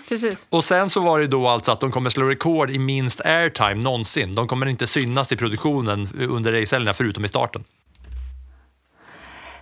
[0.09, 0.47] Precis.
[0.49, 3.75] Och sen så var det då alltså att de kommer slå rekord i minst airtime
[3.75, 4.35] någonsin.
[4.35, 7.63] De kommer inte synas i produktionen under racehelgerna förutom i starten.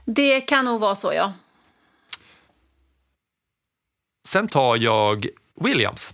[0.06, 1.34] Det kan nog vara så, ja.
[4.28, 6.14] Sen tar jag Williams.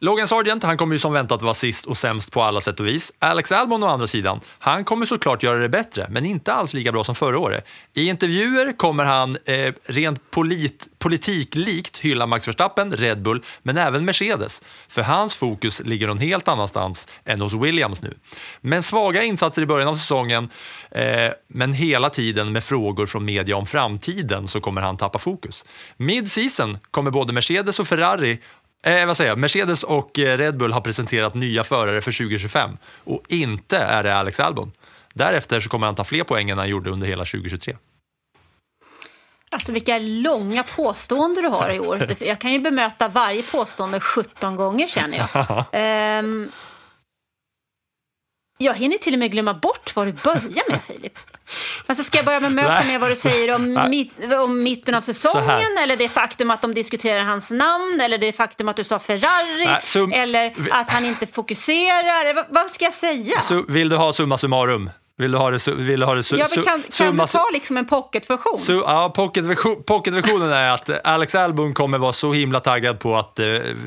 [0.00, 2.86] Logan Sargent han kommer ju som väntat vara sist och sämst på alla sätt och
[2.86, 3.12] vis.
[3.18, 6.92] Alex Albon å andra sidan, han kommer såklart göra det bättre, men inte alls lika
[6.92, 7.66] bra som förra året.
[7.94, 14.04] I intervjuer kommer han eh, rent polit, politiklikt hylla Max Verstappen, Red Bull, men även
[14.04, 14.62] Mercedes.
[14.88, 18.14] För hans fokus ligger någon helt annanstans än hos Williams nu.
[18.60, 20.48] Men svaga insatser i början av säsongen,
[20.90, 25.64] eh, men hela tiden med frågor från media om framtiden så kommer han tappa fokus.
[25.96, 28.40] Mid-season kommer både Mercedes och Ferrari
[28.88, 29.38] Eh, vad säger jag?
[29.38, 34.16] Mercedes och eh, Red Bull har presenterat nya förare för 2025 och inte är det
[34.16, 34.72] Alex Albon.
[35.14, 37.76] Därefter så kommer han ta fler poäng än han gjorde under hela 2023.
[39.50, 42.16] Alltså vilka långa påståenden du har i år.
[42.18, 45.64] Jag kan ju bemöta varje påstående 17 gånger känner jag.
[45.72, 46.50] Ehm,
[48.58, 51.18] jag hinner till och med glömma bort vad du börjar med Filip.
[51.86, 54.12] Alltså ska jag börja med möta med vad du säger om, mitt,
[54.44, 58.68] om mitten av säsongen eller det faktum att de diskuterar hans namn eller det faktum
[58.68, 62.34] att du sa Ferrari Nej, sum- eller att han inte fokuserar.
[62.34, 63.40] Vad, vad ska jag säga?
[63.40, 64.90] Så vill du ha summa summarum?
[65.20, 67.44] Vill du ha det, vill du ha det su- ja, kan, kan summa du ta
[67.52, 68.56] liksom en pocketversion?
[68.58, 73.38] Su- ja, pocketversion- pocketversionen är att Alex Albon kommer vara så himla taggad på att
[73.38, 73.46] eh,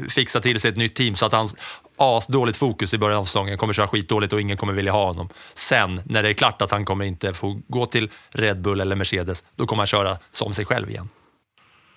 [0.10, 1.56] fixa till sig ett nytt team så att hans
[2.02, 5.06] as dåligt fokus i början av säsongen kommer köra skitdåligt och ingen kommer vilja ha
[5.06, 5.30] honom.
[5.54, 8.96] Sen, när det är klart att han kommer inte få gå till Red Bull eller
[8.96, 11.10] Mercedes, då kommer han köra som sig själv igen.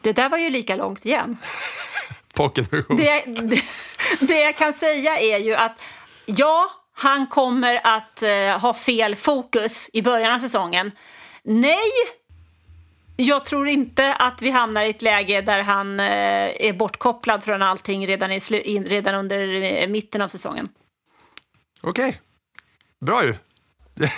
[0.00, 1.36] Det där var ju lika långt igen.
[2.34, 2.96] Pocketversion.
[2.96, 3.62] Det, det,
[4.20, 5.82] det jag kan säga är ju att
[6.26, 10.90] ja, han kommer att eh, ha fel fokus i början av säsongen.
[11.42, 11.90] Nej,
[13.16, 16.06] jag tror inte att vi hamnar i ett läge där han eh,
[16.68, 20.68] är bortkopplad från allting redan, i slu- redan under eh, mitten av säsongen.
[21.82, 22.20] Okej,
[23.00, 23.34] bra ju.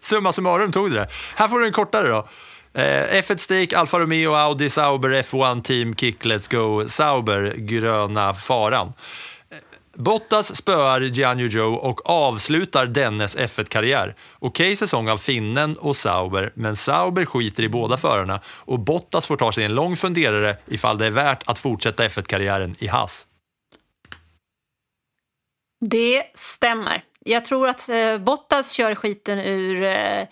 [0.00, 1.08] Summa summarum tog du det.
[1.36, 2.28] Här får du en kortare då.
[2.74, 8.92] Eh, F1 Stake, Alfa Romeo, Audi, Sauber, F1 Team, Kick, Let's Go, Sauber, gröna faran.
[9.94, 14.14] Bottas spöar Gianni Joe och avslutar dennes F1-karriär.
[14.38, 19.36] Okej säsong av finnen och Sauber, men Sauber skiter i båda förarna och Bottas får
[19.36, 23.26] ta sig en lång funderare ifall det är värt att fortsätta F1-karriären i Haas.
[25.80, 27.04] Det stämmer.
[27.24, 30.26] Jag tror att eh, Bottas kör skiten ur eh,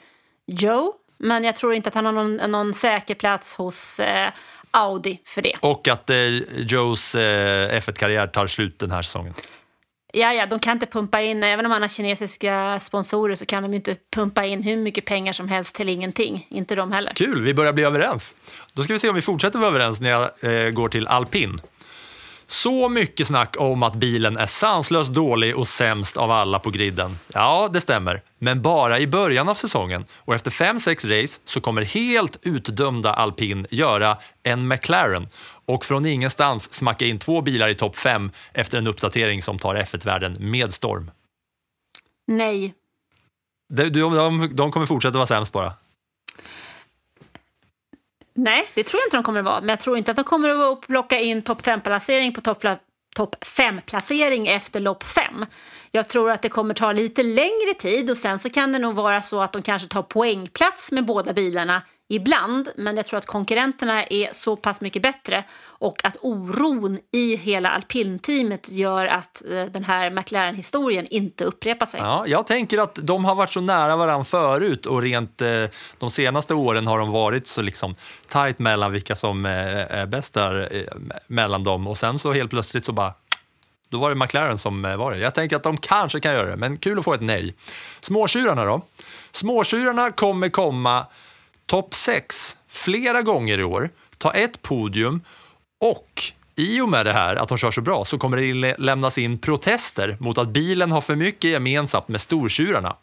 [0.47, 4.31] Joe, men jag tror inte att han har någon, någon säker plats hos eh,
[4.71, 5.55] Audi för det.
[5.61, 6.17] Och att eh,
[6.57, 9.35] Joes eh, F1-karriär tar slut den här säsongen.
[10.13, 13.63] Ja, ja, de kan inte pumpa in, även om han har kinesiska sponsorer så kan
[13.63, 16.47] de inte pumpa in hur mycket pengar som helst till ingenting.
[16.51, 17.13] Inte de heller.
[17.15, 18.35] Kul, vi börjar bli överens.
[18.73, 21.59] Då ska vi se om vi fortsätter vara överens när jag eh, går till alpin.
[22.51, 27.19] Så mycket snack om att bilen är sanslöst dålig och sämst av alla på griden.
[27.35, 28.23] Ja, det stämmer.
[28.39, 30.05] Men bara i början av säsongen.
[30.17, 35.29] Och efter 5-6 race så kommer helt utdömda alpin göra en McLaren
[35.67, 39.75] och från ingenstans smacka in två bilar i topp 5 efter en uppdatering som tar
[39.75, 41.11] F1-världen med storm.
[42.27, 42.75] Nej.
[43.75, 45.73] De, de, de kommer fortsätta vara sämst bara.
[48.35, 49.61] Nej, det tror jag inte de kommer att vara.
[49.61, 52.65] Men jag tror inte att de kommer att plocka in topp 5-placering på topp
[53.17, 55.47] topp 5-placering efter lopp 5.
[55.91, 58.95] Jag tror att det kommer ta lite längre tid och sen så kan det nog
[58.95, 62.69] vara så att de kanske tar poängplats med båda bilarna ibland.
[62.77, 67.71] Men jag tror att konkurrenterna är så pass mycket bättre och att oron i hela
[67.71, 72.01] alpinteamet gör att eh, den här McLaren-historien inte upprepar sig.
[72.01, 75.65] Ja, jag tänker att de har varit så nära varandra förut och rent eh,
[75.99, 77.95] de senaste åren har de varit så liksom
[78.29, 82.51] tajt mellan vilka som eh, är bäst där eh, mellan dem och sen så helt
[82.51, 83.15] plötsligt så bara
[83.89, 85.19] då var det McLaren som eh, var det.
[85.19, 87.55] Jag tänker att de kanske kan göra det, men kul att få ett nej.
[88.01, 88.83] Småtjurarna då?
[89.31, 91.07] Småtjurarna kommer komma
[91.71, 95.25] topp 6 flera gånger i år, ta ett podium
[95.81, 96.23] och
[96.57, 99.39] i och med det här att de kör så bra så kommer det lämnas in
[99.39, 102.97] protester mot att bilen har för mycket gemensamt med stortjurarna.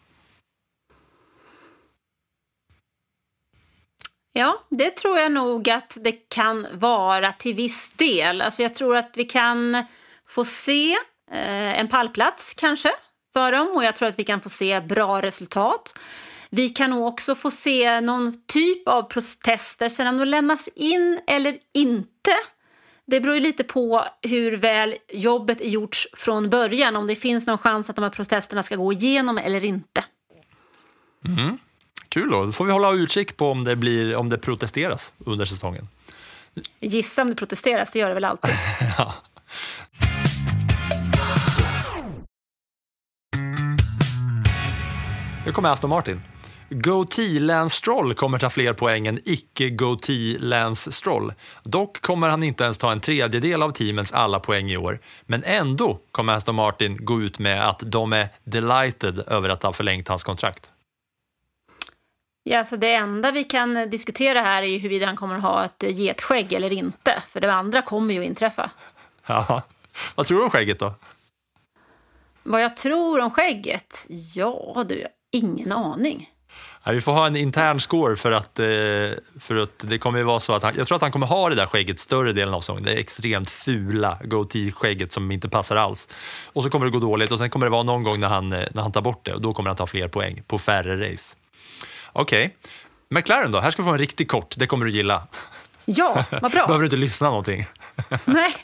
[4.32, 8.42] Ja, det tror jag nog att det kan vara till viss del.
[8.42, 9.84] Alltså jag tror att vi kan
[10.28, 10.92] få se
[11.30, 12.90] eh, en pallplats kanske
[13.32, 15.98] för dem och jag tror att vi kan få se bra resultat.
[16.50, 21.58] Vi kan nog också få se någon typ av protester, om de lämnas in eller
[21.74, 22.32] inte.
[23.06, 27.46] Det beror ju lite på hur väl jobbet är gjort från början, om det finns
[27.46, 30.04] någon chans att de här protesterna ska gå igenom eller inte.
[31.24, 31.58] Mm.
[32.08, 35.44] Kul då, då får vi hålla utkik på om det, blir, om det protesteras under
[35.44, 35.88] säsongen.
[36.80, 38.50] Gissa om det protesteras, det gör det väl alltid.
[38.98, 39.14] ja.
[45.46, 46.20] Nu kommer Aston Martin.
[46.70, 51.32] Goatee Lance Stroll kommer ta fler poäng än icke-Goatee Lance Stroll.
[51.62, 55.00] Dock kommer han inte ens ta en tredjedel av teamens alla poäng i år.
[55.22, 59.72] Men ändå kommer Aston Martin gå ut med att de är delighted över att ha
[59.72, 60.72] förlängt hans kontrakt.
[62.42, 66.52] Ja, så det enda vi kan diskutera här är huruvida han kommer ha ett getskägg
[66.52, 67.22] eller inte.
[67.28, 68.70] För det andra kommer ju att inträffa.
[69.26, 69.62] Ja.
[70.14, 70.94] Vad tror du om skägget då?
[72.42, 74.06] Vad jag tror om skägget?
[74.34, 76.30] Ja, du, ingen aning.
[76.88, 78.66] Ja, vi får ha en intern score för att, eh,
[79.40, 81.48] för att det kommer ju vara så att han, jag tror att han kommer ha
[81.48, 82.84] det där skägget större delen av säsongen.
[82.84, 86.08] Det är extremt fula goatee-skägget som inte passar alls.
[86.46, 88.52] Och så kommer det gå dåligt och sen kommer det vara någon gång när han,
[88.52, 91.12] eh, när han tar bort det och då kommer han ta fler poäng på färre
[91.12, 91.36] race.
[92.12, 92.50] Okej, okay.
[93.08, 93.60] McLaren då?
[93.60, 95.22] Här ska vi få en riktigt kort, det kommer du gilla.
[95.84, 96.66] Ja, vad bra.
[96.66, 97.66] Behöver du inte lyssna någonting.
[98.24, 98.54] Nej.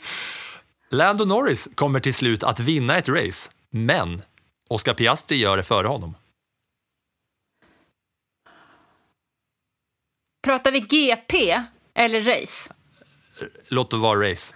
[0.89, 4.21] Lando Norris kommer till slut att vinna ett race, men
[4.69, 6.15] Oscar Piastri gör det före honom.
[10.45, 11.61] Pratar vi GP
[11.93, 12.73] eller race?
[13.67, 14.55] Låt det vara race.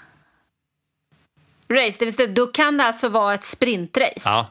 [1.74, 4.22] Race, det vill säga då kan det alltså vara ett sprintrace?
[4.26, 4.48] Ja.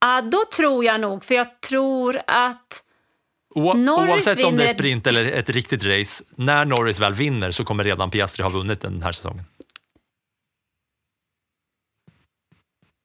[0.00, 2.82] Ja, då tror jag nog, för jag tror att
[3.54, 7.14] O Norris oavsett om det är vinner- sprint eller ett riktigt race, när Norris väl
[7.14, 9.44] vinner så kommer redan Piastri ha vunnit den här säsongen.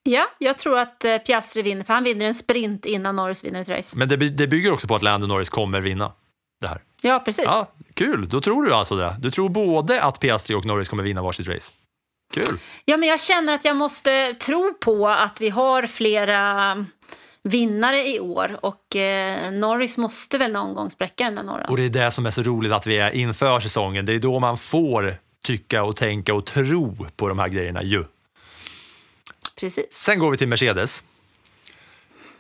[0.04, 3.62] Ja, jag tror att eh, Piastri vinner, för han vinner en sprint innan Norris vinner
[3.62, 3.98] ett race.
[3.98, 6.14] Men det, det bygger också på att Lando Norris kommer vinna
[6.62, 6.82] det här.
[7.01, 7.45] Ja, precis.
[7.45, 9.16] Ja, kul, då tror du alltså det.
[9.20, 11.74] Du tror både att Piastri och Norris kommer vinna varsitt race.
[12.34, 12.59] Kul.
[12.86, 16.86] Ja, men jag känner att jag måste tro på att vi har flera
[17.43, 21.76] vinnare i år och eh, Norris måste väl någon gång spräcka den där Och norran.
[21.76, 24.05] det är det som är så roligt att vi är inför säsongen.
[24.05, 28.03] Det är då man får tycka och tänka och tro på de här grejerna ju.
[29.59, 29.86] Precis.
[29.91, 31.03] Sen går vi till Mercedes.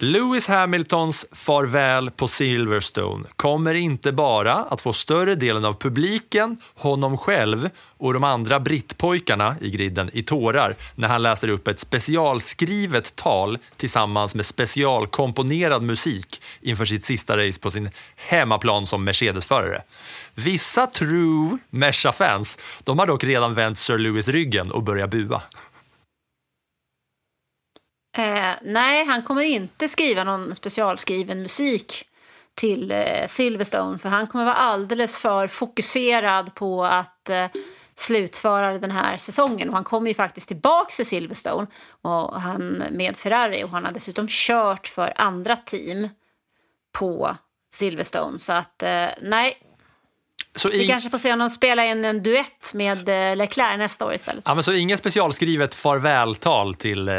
[0.03, 7.17] Lewis Hamiltons farväl på Silverstone kommer inte bara att få större delen av publiken, honom
[7.17, 13.15] själv och de andra brittpojkarna i griden i tårar när han läser upp ett specialskrivet
[13.15, 19.81] tal tillsammans med specialkomponerad musik inför sitt sista race på sin hemmaplan som Mercedes-förare.
[20.35, 25.41] Vissa true Merca-fans de har dock redan vänt Sir Lewis ryggen och börjat bua.
[28.17, 32.07] Eh, nej, han kommer inte skriva någon specialskriven musik
[32.55, 37.47] till eh, Silverstone för han kommer vara alldeles för fokuserad på att eh,
[37.95, 39.69] slutföra den här säsongen.
[39.69, 41.67] Och han kommer ju faktiskt tillbaka till Silverstone
[42.01, 46.09] och han, med Ferrari och han har dessutom kört för andra team
[46.91, 47.37] på
[47.73, 48.39] Silverstone.
[48.39, 49.57] Så att eh, nej,
[50.55, 54.05] så vi i- kanske får se honom spela in en duett med eh, Leclerc nästa
[54.05, 54.43] år istället.
[54.47, 57.15] Ja, men så inget specialskrivet farvältal till, eh,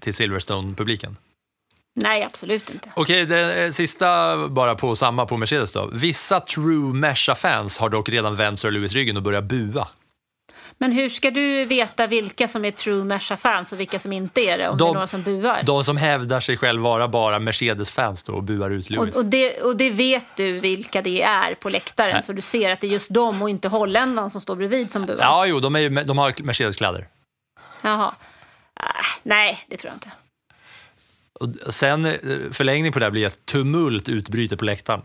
[0.00, 1.16] till Silverstone-publiken?
[2.02, 2.88] Nej, absolut inte.
[2.96, 5.90] Okej, det eh, sista bara på samma på Mercedes då.
[5.92, 9.88] Vissa true Merca-fans har dock redan vänt Sir Lewis ryggen och börjat bua.
[10.82, 14.58] Men hur ska du veta vilka som är true Merca-fans och vilka som inte är
[14.58, 14.68] det?
[14.68, 15.62] Om det är några som buar?
[15.62, 19.14] de som hävdar sig själv vara bara Mercedes-fans och buar ut Lewis.
[19.14, 22.22] och, och, det, och det vet du vilka det är på läktaren, Nej.
[22.22, 25.06] så du ser att det är just dem och inte holländarna som står bredvid som
[25.06, 25.18] buar.
[25.20, 27.06] Ja, jo, de, är de har Mercedes-kläder.
[27.82, 28.14] Jaha.
[28.74, 30.10] Ah, nej, det tror jag inte.
[31.40, 32.16] Och sen eh,
[32.52, 35.02] förlängning på det här blir att tumult utbryter på läktaren.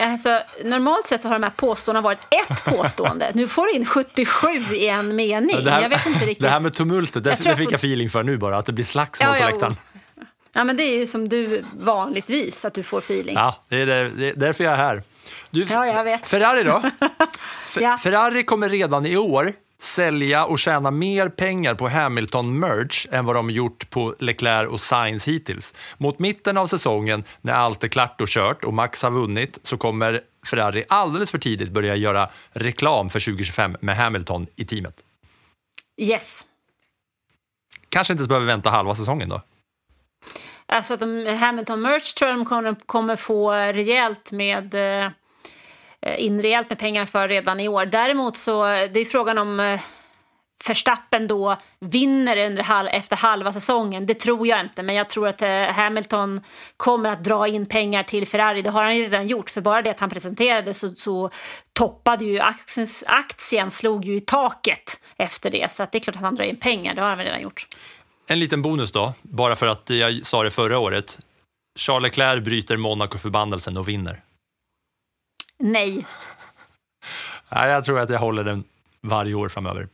[0.00, 3.30] Alltså, normalt sett så har de här påståendena varit ett påstående.
[3.34, 5.64] Nu får du in 77 i en mening.
[5.64, 6.42] Det här, jag vet inte riktigt.
[6.42, 8.72] det här med tumultet, det, Jag det fick jag feeling för nu bara, att det
[8.72, 9.76] blir slagsmål Ja, på ja, läktaren.
[10.52, 13.34] Ja, men det är ju som du vanligtvis, att du får feeling.
[13.34, 15.02] Ja, det är, det, det är därför jag är här.
[15.50, 16.28] Du, Ja, jag vet.
[16.28, 16.82] Ferrari då?
[17.80, 17.98] Ja.
[17.98, 23.50] Ferrari kommer redan i år sälja och tjäna mer pengar på Hamilton-merch än vad de
[23.50, 25.74] gjort på Leclerc och Sainz hittills.
[25.98, 29.76] Mot mitten av säsongen, när allt är klart och kört och Max har vunnit, så
[29.76, 34.96] kommer Ferrari alldeles för tidigt börja göra reklam för 2025 med Hamilton i teamet.
[35.96, 36.46] Yes.
[37.88, 39.42] Kanske inte behöver vänta halva säsongen då.
[40.66, 45.10] Alltså att de, Hamilton Merch tror jag de kommer, kommer få rejält med eh,
[46.06, 47.86] Eh, in rejält med pengar för redan i år.
[47.86, 49.80] Däremot så det är frågan om eh,
[50.68, 54.06] Verstappen då vinner under halv, efter halva säsongen.
[54.06, 56.40] Det tror jag inte, men jag tror att eh, Hamilton
[56.76, 58.62] kommer att dra in pengar till Ferrari.
[58.62, 61.30] Det har han ju redan gjort, för bara det att han presenterade så, så
[61.72, 65.72] toppade ju aktien, aktien slog ju i taket efter det.
[65.72, 67.42] Så att det är klart att han drar in pengar, det har han väl redan
[67.42, 67.66] gjort.
[68.26, 71.18] En liten bonus då, bara för att jag sa det förra året.
[71.78, 74.22] Charles Leclerc bryter Monaco-förbannelsen och vinner.
[75.60, 76.06] Nej.
[77.48, 78.64] Nej, jag tror att jag håller den
[79.00, 79.88] varje år framöver.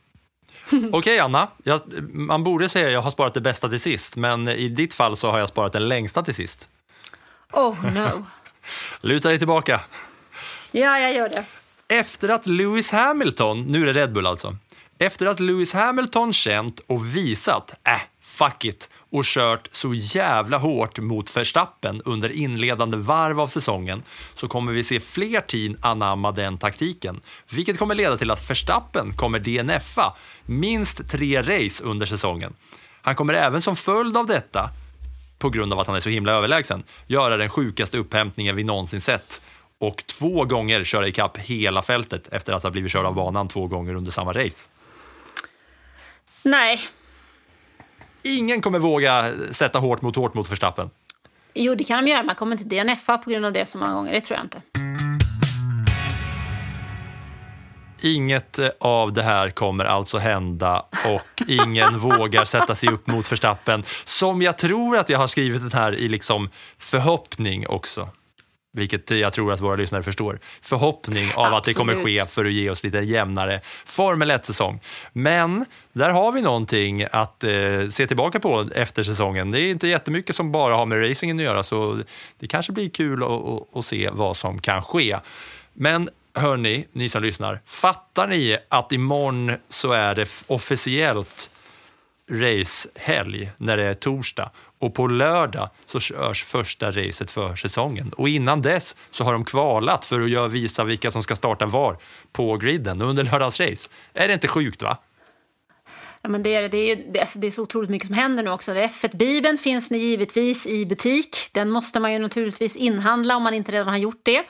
[0.91, 1.47] Okej, Anna.
[1.63, 1.81] Jag,
[2.13, 5.15] man borde säga att jag har sparat det bästa till sist, men i ditt fall
[5.15, 6.69] så har jag sparat den längsta till sist.
[7.53, 8.25] Oh no.
[9.01, 9.81] Luta dig tillbaka.
[10.71, 11.45] Ja, jag gör det.
[11.87, 14.55] Efter att Lewis Hamilton, nu är det Red Bull alltså,
[14.99, 20.99] efter att Lewis Hamilton känt och visat, äh, fuck it, och kört så jävla hårt
[20.99, 26.57] mot Verstappen under inledande varv av säsongen så kommer vi se fler team anamma den
[26.57, 27.19] taktiken,
[27.49, 30.13] vilket kommer leda till att Verstappen kommer DNFa
[30.45, 32.53] minst tre race under säsongen.
[33.01, 34.69] Han kommer även som följd av detta,
[35.37, 39.01] på grund av att han är så himla överlägsen, göra den sjukaste upphämtningen vi någonsin
[39.01, 39.41] sett
[39.79, 43.67] och två gånger köra ikapp hela fältet efter att ha blivit körd av banan två
[43.67, 44.69] gånger under samma race.
[46.47, 46.79] Nej,
[48.23, 50.89] Ingen kommer våga sätta hårt mot hårt mot Verstappen.
[51.53, 52.23] jo det kan de göra.
[52.23, 54.13] Man kommer inte DNFa på grund av det så många gånger.
[54.13, 54.61] Det tror jag inte.
[58.01, 63.31] Inget eh, av det här kommer alltså hända och ingen vågar sätta sig upp mot
[63.31, 68.09] Verstappen som jag tror att jag har skrivit den här i liksom förhoppning också.
[68.77, 70.39] Vilket jag tror att våra lyssnare förstår.
[70.61, 72.31] Förhoppning av att det kommer ske Absolut.
[72.31, 74.79] för att ge oss lite jämnare Formel 1-säsong.
[75.13, 79.51] Men där har vi någonting att eh, se tillbaka på efter säsongen.
[79.51, 81.99] Det är inte jättemycket som bara har med racingen att göra så
[82.39, 83.23] det kanske blir kul
[83.73, 85.17] att, se vad som kan ske.
[85.73, 91.49] Men hörni, ni som lyssnar, fattar ni att imorgon så är det officiellt
[92.31, 98.13] racehelg när det är torsdag och på lördag så körs första racet för säsongen.
[98.17, 101.97] Och innan dess så har de kvalat för att visa vilka som ska starta var
[102.31, 103.89] på griden under lördags race.
[104.13, 104.97] Är det inte sjukt va?
[106.21, 108.43] Ja, men det, är, det, är, det, alltså, det är så otroligt mycket som händer
[108.43, 108.71] nu också.
[108.71, 111.37] F1-bibeln finns ni givetvis i butik.
[111.51, 114.43] Den måste man ju naturligtvis inhandla om man inte redan har gjort det.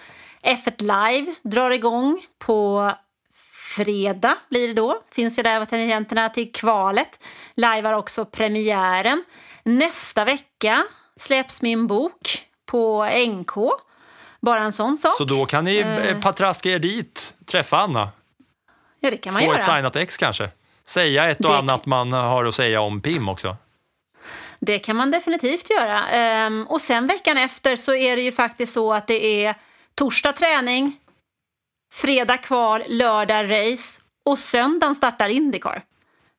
[0.43, 2.91] F1 Live drar igång på
[3.75, 5.01] fredag blir det då.
[5.11, 7.23] Finns ju där tangenterna till kvalet.
[7.55, 9.23] Live har också premiären.
[9.67, 10.83] Nästa vecka
[11.19, 13.51] släpps min bok på NK.
[14.41, 15.17] Bara en sån sak.
[15.17, 16.19] Så då kan ni eh.
[16.21, 18.09] patraska er dit, träffa Anna,
[18.99, 19.57] ja, det kan man få göra.
[19.57, 20.49] ett signat ex kanske.
[20.85, 23.57] Säga ett och Det- annat man har att säga om Pim också.
[24.59, 26.07] Det kan man definitivt göra.
[26.07, 29.55] Ehm, och sen veckan efter så är det ju faktiskt så att det är
[29.95, 30.97] torsdag träning,
[31.93, 35.81] fredag kval, lördag race och söndagen startar Indycar.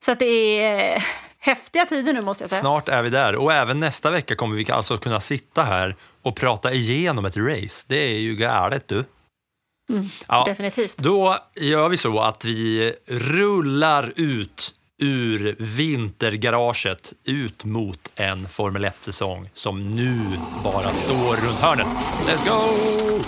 [0.05, 1.03] Så att det är eh,
[1.39, 2.61] häftiga tider nu måste jag säga.
[2.61, 6.37] Snart är vi där och även nästa vecka kommer vi alltså kunna sitta här och
[6.37, 7.85] prata igenom ett race.
[7.89, 9.05] Det är ju galet du.
[10.27, 10.99] Ja, Definitivt.
[10.99, 19.51] Då gör vi så att vi rullar ut ur vintergaraget ut mot en Formel 1-säsong
[19.55, 20.21] som nu
[20.65, 21.87] bara står runt hörnet.
[22.27, 23.25] Let's go!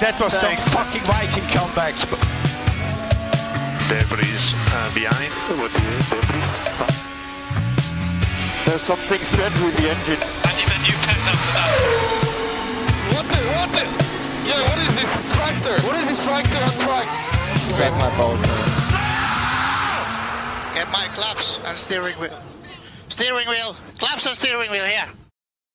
[0.00, 1.94] That was some fucking Viking comeback.
[3.90, 5.34] Debris uh, behind.
[8.64, 10.22] There's something strange with the engine.
[10.46, 11.74] And you've a new pet after that.
[13.10, 13.82] What the, what the?
[14.46, 15.74] Yeah, what is this tractor?
[15.82, 17.08] What is this tractor on track?
[17.74, 18.70] Check my bolts, man.
[20.72, 22.40] Get my claps and steering wheel.
[23.08, 23.74] Steering wheel.
[23.98, 25.19] Claps and steering wheel here.